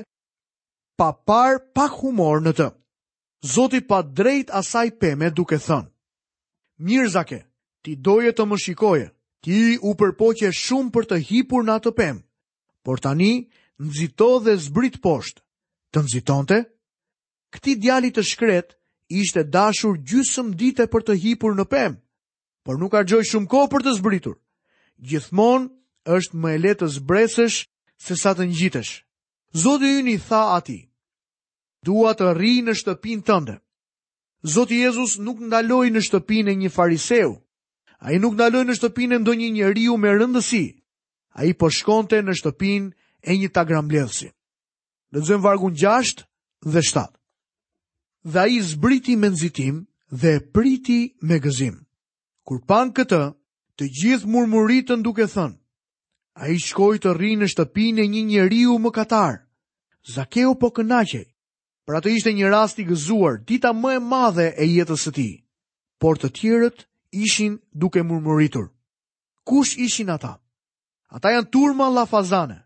pa 0.99 1.11
par 1.29 1.61
pa 1.75 1.87
humor 2.01 2.41
në 2.45 2.53
të. 2.59 2.69
Zoti 3.55 3.83
pa 3.89 4.01
drejt 4.03 4.49
asaj 4.61 4.89
peme 5.01 5.29
duke 5.37 5.61
thënë: 5.61 5.91
Mirë 6.87 7.13
Zake, 7.17 7.43
ti 7.85 7.97
doje 8.01 8.33
të 8.33 8.45
më 8.49 8.57
shikoje 8.65 9.09
ti 9.45 9.79
u 9.87 9.93
përpoqe 9.99 10.51
shumë 10.59 10.91
për 10.95 11.07
të 11.11 11.19
hipur 11.29 11.67
në 11.67 11.75
atë 11.79 11.93
pemë, 11.99 12.23
por 12.87 13.03
tani 13.05 13.31
nëzito 13.79 14.29
dhe 14.45 14.55
zbrit 14.65 14.97
poshtë, 15.05 15.43
të 15.95 16.03
nëzitonte? 16.07 16.59
Këti 17.55 17.75
djali 17.81 18.11
të 18.13 18.25
shkret, 18.33 18.75
ishte 19.23 19.45
dashur 19.55 19.99
gjysëm 20.09 20.49
dite 20.61 20.89
për 20.93 21.07
të 21.07 21.19
hipur 21.25 21.55
në 21.57 21.69
pemë, 21.71 22.01
por 22.65 22.81
nuk 22.83 22.95
argjoj 23.01 23.23
shumë 23.31 23.51
ko 23.53 23.63
për 23.73 23.87
të 23.87 23.95
zbritur. 24.01 24.35
Gjithmon 25.09 25.69
është 26.19 26.37
më 26.43 26.51
e 26.55 26.59
letë 26.65 26.81
të 26.83 26.89
zbresësh 26.99 27.61
se 28.05 28.17
sa 28.21 28.35
të 28.35 28.49
ngjitesh. 28.51 28.93
Zotë 29.63 29.93
i 30.03 30.13
i 30.13 30.19
tha 30.29 30.43
ati, 30.59 30.81
dua 31.87 32.13
të 32.19 32.35
rri 32.37 32.57
në 32.67 32.75
shtëpin 32.81 33.23
tënde. 33.25 33.55
Zotë 34.55 34.83
Jezus 34.85 35.15
nuk 35.25 35.41
ndaloi 35.49 35.89
në 35.91 36.03
shtëpin 36.07 36.51
e 36.53 36.55
një 36.61 36.69
fariseu, 36.75 37.33
A 37.99 38.15
i 38.15 38.19
nuk 38.23 38.37
daloj 38.39 38.65
në 38.69 38.75
shtëpinë 38.79 39.17
e 39.19 39.21
ndonjë 39.23 39.47
njeriu 39.59 39.97
me 39.99 40.13
rëndësi. 40.15 40.65
A 41.39 41.47
i 41.51 41.53
po 41.59 41.71
shkonte 41.75 42.21
në 42.23 42.35
shtëpinë 42.39 42.93
e 43.35 43.39
një 43.39 44.31
Në 45.09 45.21
Lëzëm 45.23 45.41
vargun 45.41 45.73
6 45.73 46.25
dhe 46.69 46.83
7. 46.85 47.05
Dhe 48.29 48.39
a 48.41 48.47
i 48.47 48.59
zbriti 48.61 49.15
me 49.17 49.31
nzitim 49.33 49.87
dhe 50.13 50.33
priti 50.53 51.17
me 51.23 51.39
gëzim. 51.41 51.79
Kur 52.45 52.61
pan 52.69 52.93
këtë, 52.93 53.21
të 53.79 53.89
gjithë 53.89 54.29
murmuritën 54.29 55.01
duke 55.07 55.25
thënë. 55.33 55.57
A 56.37 56.53
i 56.53 56.59
shkoj 56.61 56.99
të 57.01 57.15
ri 57.17 57.31
në 57.41 57.49
shtëpinë 57.49 58.05
e 58.05 58.07
një 58.15 58.23
njeriu 58.29 58.77
më 58.85 58.91
katarë. 58.99 59.41
Zakeu 60.15 60.53
po 60.61 60.69
kënaqej. 60.77 61.25
Pra 61.89 62.01
të 62.05 62.13
ishte 62.19 62.37
një 62.37 62.53
rast 62.53 62.77
i 62.79 62.85
gëzuar, 62.93 63.41
dita 63.49 63.73
më 63.73 63.97
e 63.97 64.05
madhe 64.13 64.47
e 64.61 64.65
jetës 64.77 65.09
së 65.09 65.15
tij. 65.17 65.33
Por 65.99 66.21
të 66.21 66.29
tjerët 66.37 66.85
ishin 67.13 67.59
duke 67.81 68.03
murmuritur. 68.03 68.69
Kush 69.47 69.77
ishin 69.79 70.07
ata? 70.09 70.39
Ata 71.11 71.33
janë 71.33 71.51
turma 71.53 71.89
la 71.91 72.05
fazane. 72.05 72.65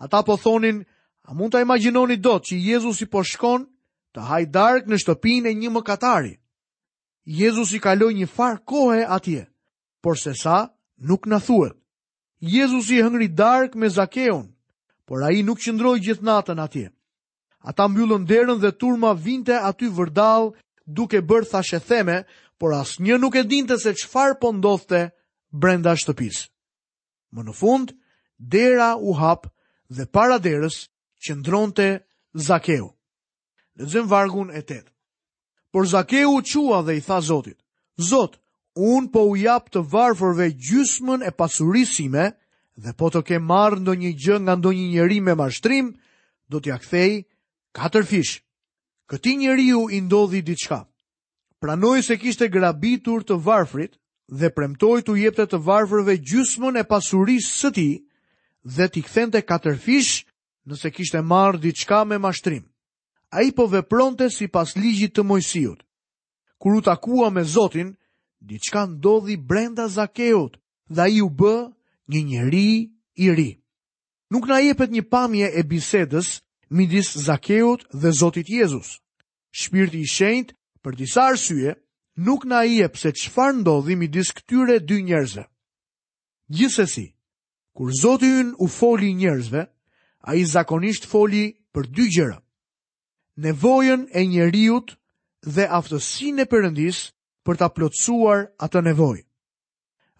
Ata 0.00 0.22
po 0.22 0.36
thonin, 0.36 0.84
a 1.24 1.34
mund 1.34 1.52
të 1.54 1.60
imaginoni 1.62 2.16
do 2.16 2.36
që 2.38 2.56
Jezus 2.56 3.00
i 3.02 3.06
po 3.06 3.22
shkon 3.24 3.64
të 4.14 4.20
hajdark 4.28 4.86
në 4.88 4.96
shtëpin 5.00 5.46
e 5.46 5.52
një 5.54 5.70
më 5.70 5.80
katari. 5.84 6.34
Jezus 7.28 7.72
i 7.72 7.78
kaloj 7.80 8.12
një 8.14 8.26
far 8.32 8.58
kohë 8.68 9.00
e 9.00 9.04
atje, 9.16 9.42
por 10.02 10.16
se 10.18 10.32
sa 10.34 10.68
nuk 10.96 11.26
në 11.28 11.38
thue. 11.46 11.70
Jezus 12.40 12.90
i 12.90 13.02
hëngri 13.02 13.28
dark 13.34 13.74
me 13.74 13.88
zakeun, 13.88 14.46
por 15.04 15.22
a 15.24 15.28
i 15.34 15.42
nuk 15.42 15.58
qëndroj 15.60 15.98
gjithë 16.00 16.24
natën 16.24 16.60
atje. 16.64 16.86
Ata 17.68 17.88
mbyllën 17.88 18.24
derën 18.28 18.60
dhe 18.62 18.70
turma 18.80 19.12
vinte 19.12 19.52
aty 19.68 19.88
vërdal 19.90 20.54
duke 20.86 21.20
bërë 21.20 21.50
thashe 21.50 21.80
theme, 21.88 22.24
por 22.58 22.74
asë 22.76 23.02
një 23.06 23.16
nuk 23.22 23.36
e 23.38 23.44
dinte 23.48 23.76
se 23.78 23.92
qëfar 23.94 24.34
po 24.42 24.50
ndodhte 24.52 25.00
brenda 25.52 25.94
shtëpis. 26.00 26.38
Më 27.34 27.40
në 27.46 27.54
fund, 27.60 27.94
dera 28.38 28.94
u 28.98 29.14
hap 29.20 29.48
dhe 29.96 30.04
para 30.14 30.36
derës 30.42 30.76
që 31.22 31.32
ndronëte 31.38 31.88
Zakeu. 32.48 32.86
Lezëm 33.78 34.08
vargun 34.10 34.50
e 34.50 34.60
tetë. 34.68 34.90
Por 35.72 35.86
Zakeu 35.92 36.34
u 36.36 36.42
qua 36.48 36.80
dhe 36.86 36.94
i 36.98 37.00
tha 37.06 37.18
Zotit, 37.28 37.58
Zot, 38.10 38.38
unë 38.74 39.10
po 39.12 39.22
u 39.30 39.36
jap 39.36 39.70
të 39.70 39.80
varfërve 39.92 40.46
gjysmën 40.64 41.20
e 41.26 41.30
pasurisime 41.38 42.24
dhe 42.82 42.92
po 42.98 43.06
të 43.10 43.20
ke 43.26 43.38
marë 43.50 43.78
ndo 43.82 43.92
një 44.02 44.12
gjë 44.22 44.36
nga 44.42 44.54
ndo 44.56 44.70
një 44.76 44.86
njeri 44.92 45.18
me 45.24 45.34
mashtrim, 45.34 45.86
do 46.50 46.60
t'ja 46.62 46.76
kthej 46.82 47.12
katër 47.76 48.04
fish. 48.10 48.34
Këti 49.10 49.32
njeri 49.36 49.64
ju 49.72 49.80
i 49.90 49.98
ndodhi 50.00 50.40
diçka. 50.46 50.80
Pranoj 51.60 52.02
se 52.06 52.14
kishte 52.22 52.46
grabitur 52.54 53.24
të 53.26 53.34
varfrit 53.42 53.96
dhe 54.38 54.50
premtoi 54.54 55.02
t'u 55.02 55.16
jepte 55.18 55.46
të 55.50 55.58
varfërve 55.68 56.14
gjysmën 56.28 56.78
e 56.78 56.84
pasurisë 56.90 57.52
së 57.60 57.70
tij 57.78 57.94
dhe 58.76 58.86
t'i 58.92 59.02
kthente 59.06 59.40
katërfish 59.50 60.12
nëse 60.70 60.92
kishte 60.96 61.22
marrë 61.30 61.58
diçka 61.64 61.98
me 62.08 62.18
mashtrim. 62.22 62.62
A 63.34 63.42
i 63.42 63.50
po 63.56 63.66
vepronte 63.74 64.30
si 64.36 64.46
pas 64.54 64.76
ligjit 64.78 65.16
të 65.16 65.24
mojësijut. 65.28 65.80
Kur 66.60 66.76
u 66.78 66.82
takua 66.86 67.28
me 67.34 67.42
Zotin, 67.54 67.90
diçka 68.48 68.80
ndodhi 68.92 69.36
brenda 69.50 69.88
Zakeut 69.96 70.54
dhe 70.94 71.00
a 71.02 71.08
i 71.08 71.20
u 71.20 71.28
bë 71.38 71.56
një 72.10 72.20
njeri 72.30 72.70
i 73.16 73.26
ri. 73.36 73.50
Nuk 74.32 74.44
na 74.48 74.58
jepet 74.62 74.90
një 74.94 75.02
pamje 75.12 75.46
e 75.54 75.62
bisedës 75.70 76.28
midis 76.76 77.10
Zakeut 77.26 77.80
dhe 78.00 78.10
Zotit 78.20 78.48
Jezus. 78.54 78.88
Shpirti 79.58 80.00
i 80.00 80.06
shenjt 80.14 80.54
për 80.82 80.96
disa 80.98 81.22
arsye, 81.32 81.74
nuk 82.16 82.44
na 82.50 82.64
i 82.66 82.78
e 82.84 82.88
pse 82.94 83.12
qëfar 83.18 83.52
ndodhi 83.62 83.96
mi 83.98 84.08
disë 84.14 84.34
këtyre 84.40 84.76
dy 84.88 84.98
njerëzve. 85.08 85.44
Gjithsesi, 86.54 87.06
kur 87.76 87.90
Zotë 88.00 88.30
yn 88.40 88.52
u 88.58 88.66
foli 88.78 89.12
njerëzve, 89.20 89.62
a 90.18 90.30
i 90.34 90.44
zakonisht 90.54 91.06
foli 91.10 91.44
për 91.74 91.84
dy 91.94 92.04
gjëra. 92.14 92.38
Nevojën 93.42 94.06
e 94.14 94.20
njeriut 94.26 94.88
dhe 95.54 95.68
aftësin 95.78 96.42
e 96.42 96.46
përëndis 96.50 96.98
për 97.46 97.54
ta 97.60 97.68
plotësuar 97.74 98.40
atë 98.64 98.80
nevojë. 98.90 99.24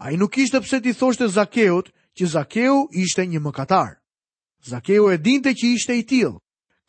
A 0.04 0.12
i 0.14 0.16
nuk 0.16 0.38
ishte 0.38 0.60
pse 0.62 0.78
ti 0.80 0.92
thoshte 0.94 1.26
Zakeut 1.34 1.88
që 2.16 2.24
Zakeu 2.34 2.86
ishte 2.94 3.24
një 3.26 3.40
mëkatar. 3.42 3.98
Zakeu 4.70 5.10
e 5.10 5.18
dinte 5.18 5.50
që 5.58 5.66
ishte 5.74 5.96
i 5.98 6.06
tilë, 6.06 6.38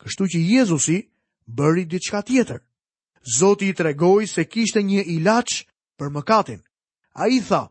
kështu 0.00 0.24
që 0.34 0.38
Jezusi 0.52 0.98
bëri 1.50 1.82
diçka 1.90 2.22
tjetër. 2.22 2.60
Zoti 3.38 3.66
i 3.68 3.74
tregoi 3.74 4.26
se 4.26 4.44
kishte 4.48 4.80
një 4.82 5.04
ilaç 5.06 5.64
për 6.00 6.08
mëkatin. 6.12 6.60
Ai 7.14 7.40
tha: 7.44 7.68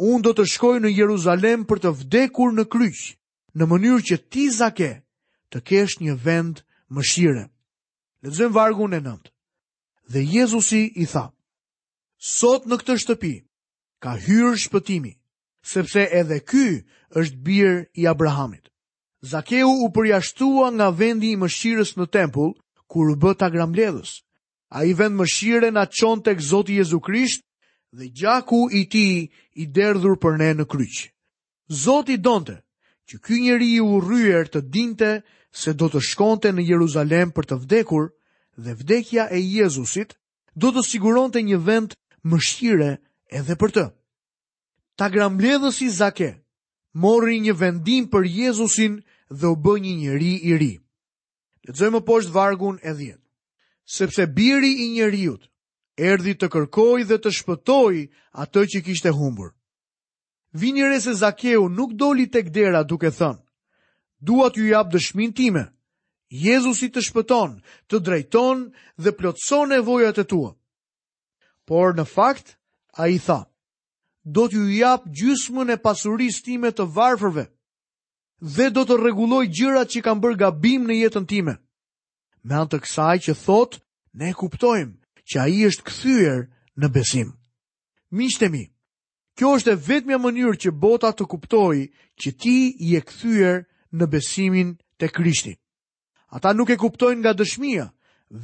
"Unë 0.00 0.22
do 0.24 0.32
të 0.32 0.46
shkoj 0.52 0.78
në 0.80 0.88
Jeruzalem 0.96 1.64
për 1.68 1.78
të 1.80 1.90
vdekur 1.98 2.52
në 2.56 2.64
kryq, 2.72 2.98
në 3.54 3.64
mënyrë 3.68 4.00
që 4.08 4.16
ti 4.32 4.48
Zake 4.50 5.02
të 5.52 5.60
kesh 5.68 6.00
një 6.00 6.16
vend 6.24 6.64
mëshire." 6.88 7.44
Lexojmë 8.24 8.54
vargun 8.56 8.94
e 8.96 9.00
9. 9.04 9.28
Dhe 10.08 10.20
Jezusi 10.24 10.88
i 10.96 11.04
tha: 11.12 11.26
"Sot 12.32 12.64
në 12.64 12.80
këtë 12.80 12.96
shtëpi 13.04 13.34
ka 14.02 14.16
hyrë 14.24 14.54
shpëtimi, 14.64 15.12
sepse 15.72 16.00
edhe 16.20 16.40
ky 16.48 16.64
është 17.20 17.36
bir 17.44 17.84
i 18.00 18.08
Abrahamit." 18.08 18.72
Zakeu 19.20 19.68
u 19.84 19.92
përjashtua 19.92 20.70
nga 20.74 20.88
vendi 20.98 21.30
i 21.30 21.36
mëshirës 21.44 21.92
në 21.96 22.06
tempull, 22.16 22.54
kur 22.88 23.10
u 23.12 23.16
bë 23.20 23.36
gramledhës 23.52 24.16
a 24.72 24.84
i 24.88 24.92
vend 24.98 25.14
mëshire 25.20 25.68
na 25.76 25.84
qon 25.96 26.18
të 26.24 26.32
këzoti 26.40 26.78
Jezu 26.80 26.98
Krisht 27.06 27.44
dhe 27.96 28.06
gjaku 28.18 28.60
i 28.78 28.82
ti 28.92 29.04
i 29.62 29.68
derdhur 29.76 30.16
për 30.22 30.34
ne 30.40 30.50
në 30.60 30.64
kryq. 30.72 30.96
Zoti 31.84 32.16
donte 32.26 32.56
që 33.08 33.16
ky 33.24 33.34
njeri 33.44 33.70
u 33.84 33.90
rryer 34.06 34.44
të 34.52 34.60
dinte 34.74 35.10
se 35.60 35.70
do 35.80 35.86
të 35.92 36.00
shkonte 36.08 36.48
në 36.56 36.62
Jeruzalem 36.70 37.28
për 37.36 37.44
të 37.52 37.56
vdekur 37.64 38.04
dhe 38.64 38.72
vdekja 38.80 39.24
e 39.30 39.38
Jezusit 39.54 40.10
do 40.60 40.72
të 40.72 40.82
siguronte 40.90 41.42
një 41.48 41.58
vend 41.68 41.90
shire 42.48 42.92
edhe 43.38 43.54
për 43.60 43.70
të. 43.76 43.84
Ta 44.98 45.06
grambledhës 45.14 45.80
i 45.84 45.88
zake, 46.00 46.30
mori 47.04 47.36
një 47.44 47.54
vendim 47.62 48.04
për 48.12 48.22
Jezusin 48.38 48.94
dhe 49.38 49.46
u 49.52 49.56
bë 49.64 49.74
një 49.84 49.94
njeri 50.02 50.32
i 50.48 50.52
ri. 50.60 50.72
Lexojmë 51.68 52.00
poshtë 52.08 52.32
vargun 52.34 52.76
e 52.82 52.92
10 52.98 53.21
sepse 53.92 54.26
biri 54.36 54.70
i 54.86 54.88
njeriut 54.94 55.42
erdi 56.08 56.32
të 56.40 56.48
kërkoj 56.54 57.02
dhe 57.10 57.18
të 57.20 57.30
shpëtoj 57.38 57.94
atë 58.44 58.62
që 58.72 58.80
kishte 58.86 59.12
humbur. 59.12 59.50
Vinire 60.62 60.96
se 61.04 61.12
Zakeu 61.20 61.66
nuk 61.74 61.92
doli 62.00 62.24
tek 62.32 62.48
dera 62.56 62.80
duke 62.88 63.10
thënë, 63.18 63.42
duat 64.28 64.56
ju 64.56 64.68
jap 64.72 64.92
dëshmin 64.92 65.32
time, 65.36 65.64
Jezusi 66.32 66.88
të 66.92 67.02
shpëton, 67.04 67.58
të 67.92 67.98
drejton 68.06 68.62
dhe 69.02 69.12
plotson 69.18 69.68
e 69.72 69.78
e 70.08 70.24
tua. 70.30 70.52
Por 71.68 71.92
në 71.94 72.04
fakt, 72.14 72.56
a 72.92 73.04
i 73.08 73.18
tha, 73.26 73.40
do 74.24 74.48
t'ju 74.48 74.62
jap 74.80 75.02
gjysmën 75.18 75.72
e 75.74 75.82
pasuris 75.84 76.42
time 76.42 76.70
të 76.72 76.84
varfërve 76.96 77.44
dhe 78.56 78.66
do 78.76 78.82
të 78.88 78.94
reguloj 79.04 79.44
gjyrat 79.56 79.88
që 79.92 80.00
kam 80.04 80.20
bërë 80.22 80.36
gabim 80.40 80.82
në 80.88 80.94
jetën 81.04 81.26
time 81.28 81.54
me 82.46 82.56
antë 82.58 82.78
kësaj 82.84 83.16
që 83.26 83.34
thot, 83.42 83.76
ne 84.18 84.32
kuptojmë 84.36 84.96
që 85.30 85.40
a 85.42 85.46
i 85.56 85.60
është 85.68 85.84
këthyër 85.88 86.40
në 86.82 86.88
besim. 86.94 87.28
Mishtemi, 88.12 88.64
kjo 89.38 89.52
është 89.58 89.74
e 89.76 89.80
vetëmja 89.88 90.18
mënyrë 90.20 90.58
që 90.66 90.74
bota 90.82 91.12
të 91.16 91.24
kuptoj 91.32 91.76
që 92.20 92.30
ti 92.42 92.56
i 92.88 92.96
e 92.98 93.00
këthyër 93.06 93.62
në 93.96 94.08
besimin 94.12 94.74
të 95.00 95.12
krishti. 95.14 95.54
Ata 96.36 96.52
nuk 96.56 96.72
e 96.74 96.78
kuptojnë 96.80 97.20
nga 97.22 97.32
dëshmia, 97.36 97.86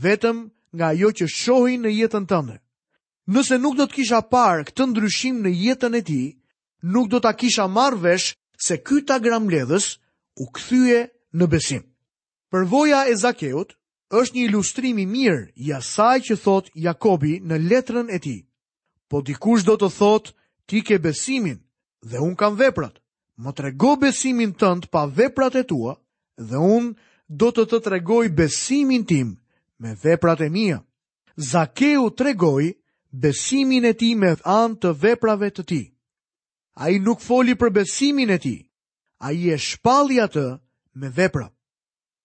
vetëm 0.03 0.39
nga 0.77 0.89
jo 0.97 1.11
që 1.17 1.27
shohin 1.35 1.83
në 1.85 1.93
jetën 2.01 2.27
tënde. 2.29 2.59
Nëse 3.29 3.59
nuk 3.61 3.77
do 3.77 3.87
të 3.89 3.99
kisha 4.01 4.21
parë 4.33 4.65
këtë 4.71 4.87
ndryshim 4.89 5.43
në 5.45 5.51
jetën 5.61 5.97
e 5.97 6.03
ti, 6.09 6.23
nuk 6.93 7.11
do 7.13 7.21
të 7.21 7.35
kisha 7.41 7.67
marrë 7.69 8.01
vesh 8.07 8.31
se 8.57 8.79
këta 8.81 9.19
ledhës 9.51 9.87
u 10.41 10.45
këthyë 10.55 11.01
në 11.37 11.47
besim. 11.51 11.83
Përvoja 12.53 13.05
e 13.09 13.15
Zakeut 13.17 13.77
është 14.11 14.35
një 14.37 14.45
ilustrimi 14.49 15.05
mirë 15.07 15.41
i 15.67 15.73
asaj 15.77 16.19
që 16.27 16.37
thot 16.43 16.71
Jakobi 16.81 17.39
në 17.45 17.59
letrën 17.69 18.09
e 18.11 18.19
ti. 18.25 18.37
Po 19.09 19.21
dikush 19.23 19.65
do 19.69 19.77
të 19.77 19.91
thot, 19.99 20.31
ti 20.67 20.81
ke 20.85 20.99
besimin 20.99 21.59
dhe 22.11 22.19
unë 22.21 22.37
kam 22.41 22.57
veprat. 22.57 22.95
Më 23.37 23.53
trego 23.55 23.97
besimin 23.97 24.55
tënd 24.61 24.89
pa 24.93 25.05
veprat 25.07 25.55
e 25.55 25.63
tua 25.65 25.95
dhe 26.49 26.57
unë 26.77 26.95
do 27.41 27.51
të 27.53 27.65
të 27.71 27.81
tregoj 27.87 28.27
besimin 28.39 29.05
tim 29.09 29.35
me 29.81 29.93
veprat 30.05 30.41
e 30.41 30.49
mia. 30.49 30.81
Zakeu 31.51 32.09
tregoj 32.19 32.73
besimin 33.13 33.85
e 33.85 33.93
ti 34.01 34.15
me 34.19 34.33
anë 34.45 34.81
të 34.83 34.91
veprave 35.05 35.51
të 35.55 35.63
ti. 35.71 35.83
A 36.83 36.89
i 36.95 36.99
nuk 36.99 37.21
foli 37.21 37.55
për 37.57 37.71
besimin 37.79 38.31
e 38.31 38.39
ti, 38.39 38.57
a 39.25 39.31
i 39.33 39.51
e 39.55 39.59
shpalli 39.59 40.21
atë 40.25 40.47
me 41.01 41.09
veprat 41.15 41.53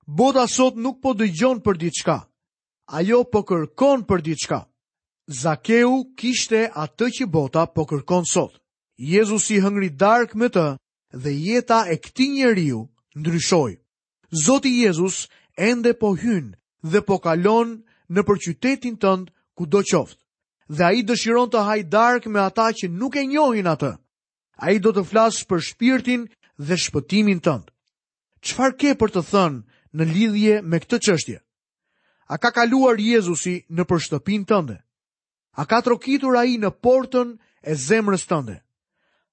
bota 0.07 0.47
sot 0.47 0.75
nuk 0.75 0.99
po 1.01 1.13
dëgjon 1.15 1.59
për 1.63 1.77
diçka, 1.79 2.15
ajo 2.91 3.23
po 3.23 3.43
kërkon 3.47 4.03
për 4.03 4.21
diçka. 4.21 4.59
Zakeu 5.27 6.03
kishte 6.19 6.65
atë 6.75 7.07
që 7.15 7.27
bota 7.31 7.65
po 7.71 7.85
kërkon 7.87 8.25
sot. 8.27 8.57
Jezus 8.99 9.49
i 9.55 9.61
hëngri 9.63 9.93
dark 9.95 10.35
me 10.35 10.49
të 10.51 10.65
dhe 11.23 11.31
jeta 11.39 11.85
e 11.87 11.95
këti 12.03 12.27
njeriu 12.35 12.83
ndryshoj. 13.15 13.79
Zoti 14.45 14.69
Jezus 14.83 15.29
ende 15.57 15.93
po 15.93 16.13
hyn 16.19 16.55
dhe 16.83 16.99
po 17.07 17.19
kalon 17.23 17.79
në 18.11 18.21
për 18.27 18.37
qytetin 18.43 18.99
tëndë 18.99 19.31
ku 19.55 19.65
do 19.65 19.79
qoftë. 19.81 20.19
Dhe 20.69 20.83
a 20.83 20.91
i 20.91 21.01
dëshiron 21.03 21.49
të 21.51 21.63
haj 21.65 21.81
dark 21.91 22.25
me 22.27 22.39
ata 22.39 22.67
që 22.75 22.89
nuk 22.91 23.15
e 23.15 23.23
njohin 23.27 23.67
atë. 23.67 23.91
A 24.59 24.65
i 24.75 24.79
do 24.79 24.91
të 24.93 25.03
flasë 25.09 25.47
për 25.49 25.59
shpirtin 25.67 26.21
dhe 26.59 26.75
shpëtimin 26.83 27.39
tëndë. 27.39 27.71
Qfar 28.43 28.75
ke 28.75 28.91
për 28.99 29.09
të 29.15 29.21
thënë 29.31 29.59
në 29.97 30.07
lidhje 30.11 30.61
me 30.61 30.79
këtë 30.83 30.99
qështje. 31.05 31.37
A 32.33 32.37
ka 32.41 32.51
kaluar 32.55 32.95
Jezusi 32.99 33.59
në 33.69 33.83
përshtëpin 33.89 34.45
tënde? 34.49 34.79
A 35.61 35.65
ka 35.69 35.81
trokitur 35.85 36.37
a 36.39 36.43
i 36.49 36.57
në 36.57 36.71
portën 36.81 37.35
e 37.61 37.73
zemrës 37.77 38.25
tënde? 38.25 38.55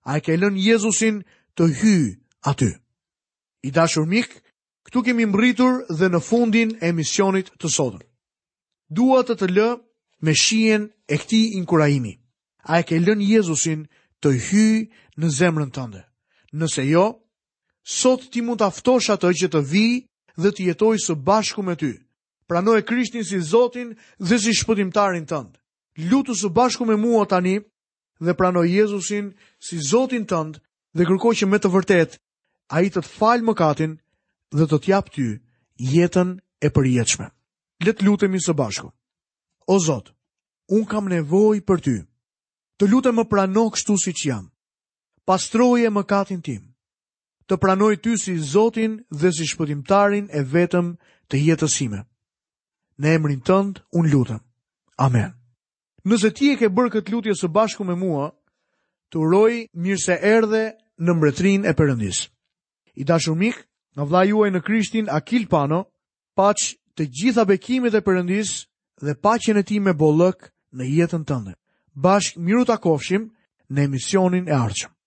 A 0.05 0.19
e 0.19 0.21
ke 0.21 0.37
lënë 0.37 0.61
Jezusin 0.69 1.23
të 1.57 1.69
hyjë 1.81 2.11
aty? 2.53 2.71
I 3.65 3.71
dashur 3.71 4.07
mik, 4.09 4.29
këtu 4.89 5.03
kemi 5.07 5.27
mbritur 5.29 5.85
dhe 5.93 6.09
në 6.13 6.21
fundin 6.25 6.77
e 6.81 6.93
misionit 6.97 7.51
të 7.61 7.69
sotën. 7.69 8.05
Dua 8.91 9.23
të 9.25 9.35
të 9.41 9.49
lë 9.55 9.71
me 10.25 10.35
shien 10.37 10.89
e 11.09 11.17
këti 11.17 11.57
inkuraimi. 11.61 12.15
A 12.69 12.81
e 12.81 12.85
ke 12.85 12.99
lënë 13.01 13.29
Jezusin 13.37 13.87
të 14.21 14.35
hyjë 14.37 14.87
në 15.21 15.31
zemrën 15.39 15.71
tënde? 15.73 16.03
Nëse 16.53 16.83
jo, 16.91 17.07
sot 17.83 18.27
ti 18.33 18.41
mund 18.43 18.61
të 18.61 18.67
aftosh 18.67 19.11
atë 19.15 19.31
që 19.41 19.49
të 19.55 19.61
vijë 19.71 20.01
dhe 20.39 20.51
të 20.53 20.63
jetoj 20.69 20.97
së 21.01 21.15
bashku 21.15 21.63
me 21.63 21.75
ty. 21.77 21.95
Pranoj 22.47 22.83
Krishtin 22.83 23.25
si 23.25 23.41
Zotin 23.41 23.95
dhe 24.19 24.39
si 24.39 24.55
shpëtimtarin 24.55 25.27
tënd. 25.27 25.55
Lutu 26.11 26.35
së 26.35 26.51
bashku 26.51 26.87
me 26.87 26.97
mua 26.97 27.25
tani 27.27 27.59
dhe 28.21 28.35
prano 28.35 28.63
Jezusin 28.67 29.33
si 29.59 29.79
Zotin 29.79 30.27
tënd 30.27 30.59
dhe 30.95 31.07
kërkoj 31.07 31.35
që 31.43 31.47
me 31.47 31.59
të 31.59 31.71
vërtet 31.71 32.19
a 32.75 32.83
i 32.83 32.91
të 32.91 33.03
të 33.05 33.13
falë 33.17 33.47
mëkatin 33.51 33.95
dhe 34.55 34.67
të 34.67 34.79
t'jap 34.83 35.11
ty 35.15 35.39
jetën 35.95 36.37
e 36.61 36.69
përjetëshme. 36.75 37.27
Letë 37.87 38.05
lutemi 38.05 38.41
së 38.45 38.53
bashku. 38.55 38.91
O 39.71 39.79
Zot, 39.81 40.11
unë 40.69 40.87
kam 40.91 41.07
nevoj 41.09 41.61
për 41.63 41.79
ty. 41.81 41.97
Të 42.81 42.89
lutem 42.91 43.15
më 43.21 43.25
prano 43.29 43.69
kështu 43.71 43.95
si 43.99 44.13
që 44.13 44.29
jam. 44.29 44.51
Pastroje 45.25 45.91
më 45.93 46.03
katin 46.09 46.43
tim 46.43 46.70
të 47.51 47.57
pranoj 47.59 47.97
ty 47.99 48.13
si 48.15 48.37
Zotin 48.39 48.93
dhe 49.19 49.29
si 49.35 49.45
shpëtimtarin 49.51 50.29
e 50.31 50.41
vetëm 50.55 50.87
të 51.29 51.37
jetësime. 51.49 52.01
Në 53.03 53.09
emrin 53.17 53.41
tënd, 53.43 53.81
un 53.99 54.07
lutem. 54.13 54.39
Amen. 54.95 55.35
Nëse 56.07 56.31
ti 56.31 56.53
e 56.55 56.59
ke 56.61 56.71
bërë 56.71 56.93
këtë 56.95 57.11
lutje 57.13 57.35
së 57.35 57.51
bashku 57.51 57.83
me 57.85 57.97
mua, 57.99 58.29
të 59.11 59.17
uroj 59.19 59.53
mirë 59.83 60.03
se 60.05 60.15
erdhe 60.15 60.63
në 61.03 61.11
mbretërinë 61.17 61.67
e 61.67 61.75
Perëndisë. 61.75 62.29
I 63.03 63.07
dashur 63.09 63.35
mik, 63.35 63.57
nga 63.97 64.07
vllai 64.07 64.29
juaj 64.31 64.51
në 64.55 64.63
Krishtin 64.63 65.11
Akil 65.11 65.49
Pano, 65.51 65.83
paç 66.39 66.77
të 66.95 67.09
gjitha 67.17 67.45
bekimet 67.51 67.99
e 67.99 68.05
Perëndisë 68.07 68.63
dhe 69.07 69.17
paqen 69.25 69.59
e 69.59 69.67
tij 69.67 69.81
me 69.83 69.95
bollëk 69.99 70.47
në 70.77 70.87
jetën 70.95 71.27
tënde. 71.27 71.57
Bashk 71.99 72.39
miru 72.39 72.63
takofshim 72.69 73.27
në 73.73 73.89
emisionin 73.91 74.47
e 74.47 74.55
ardhshëm. 74.55 75.00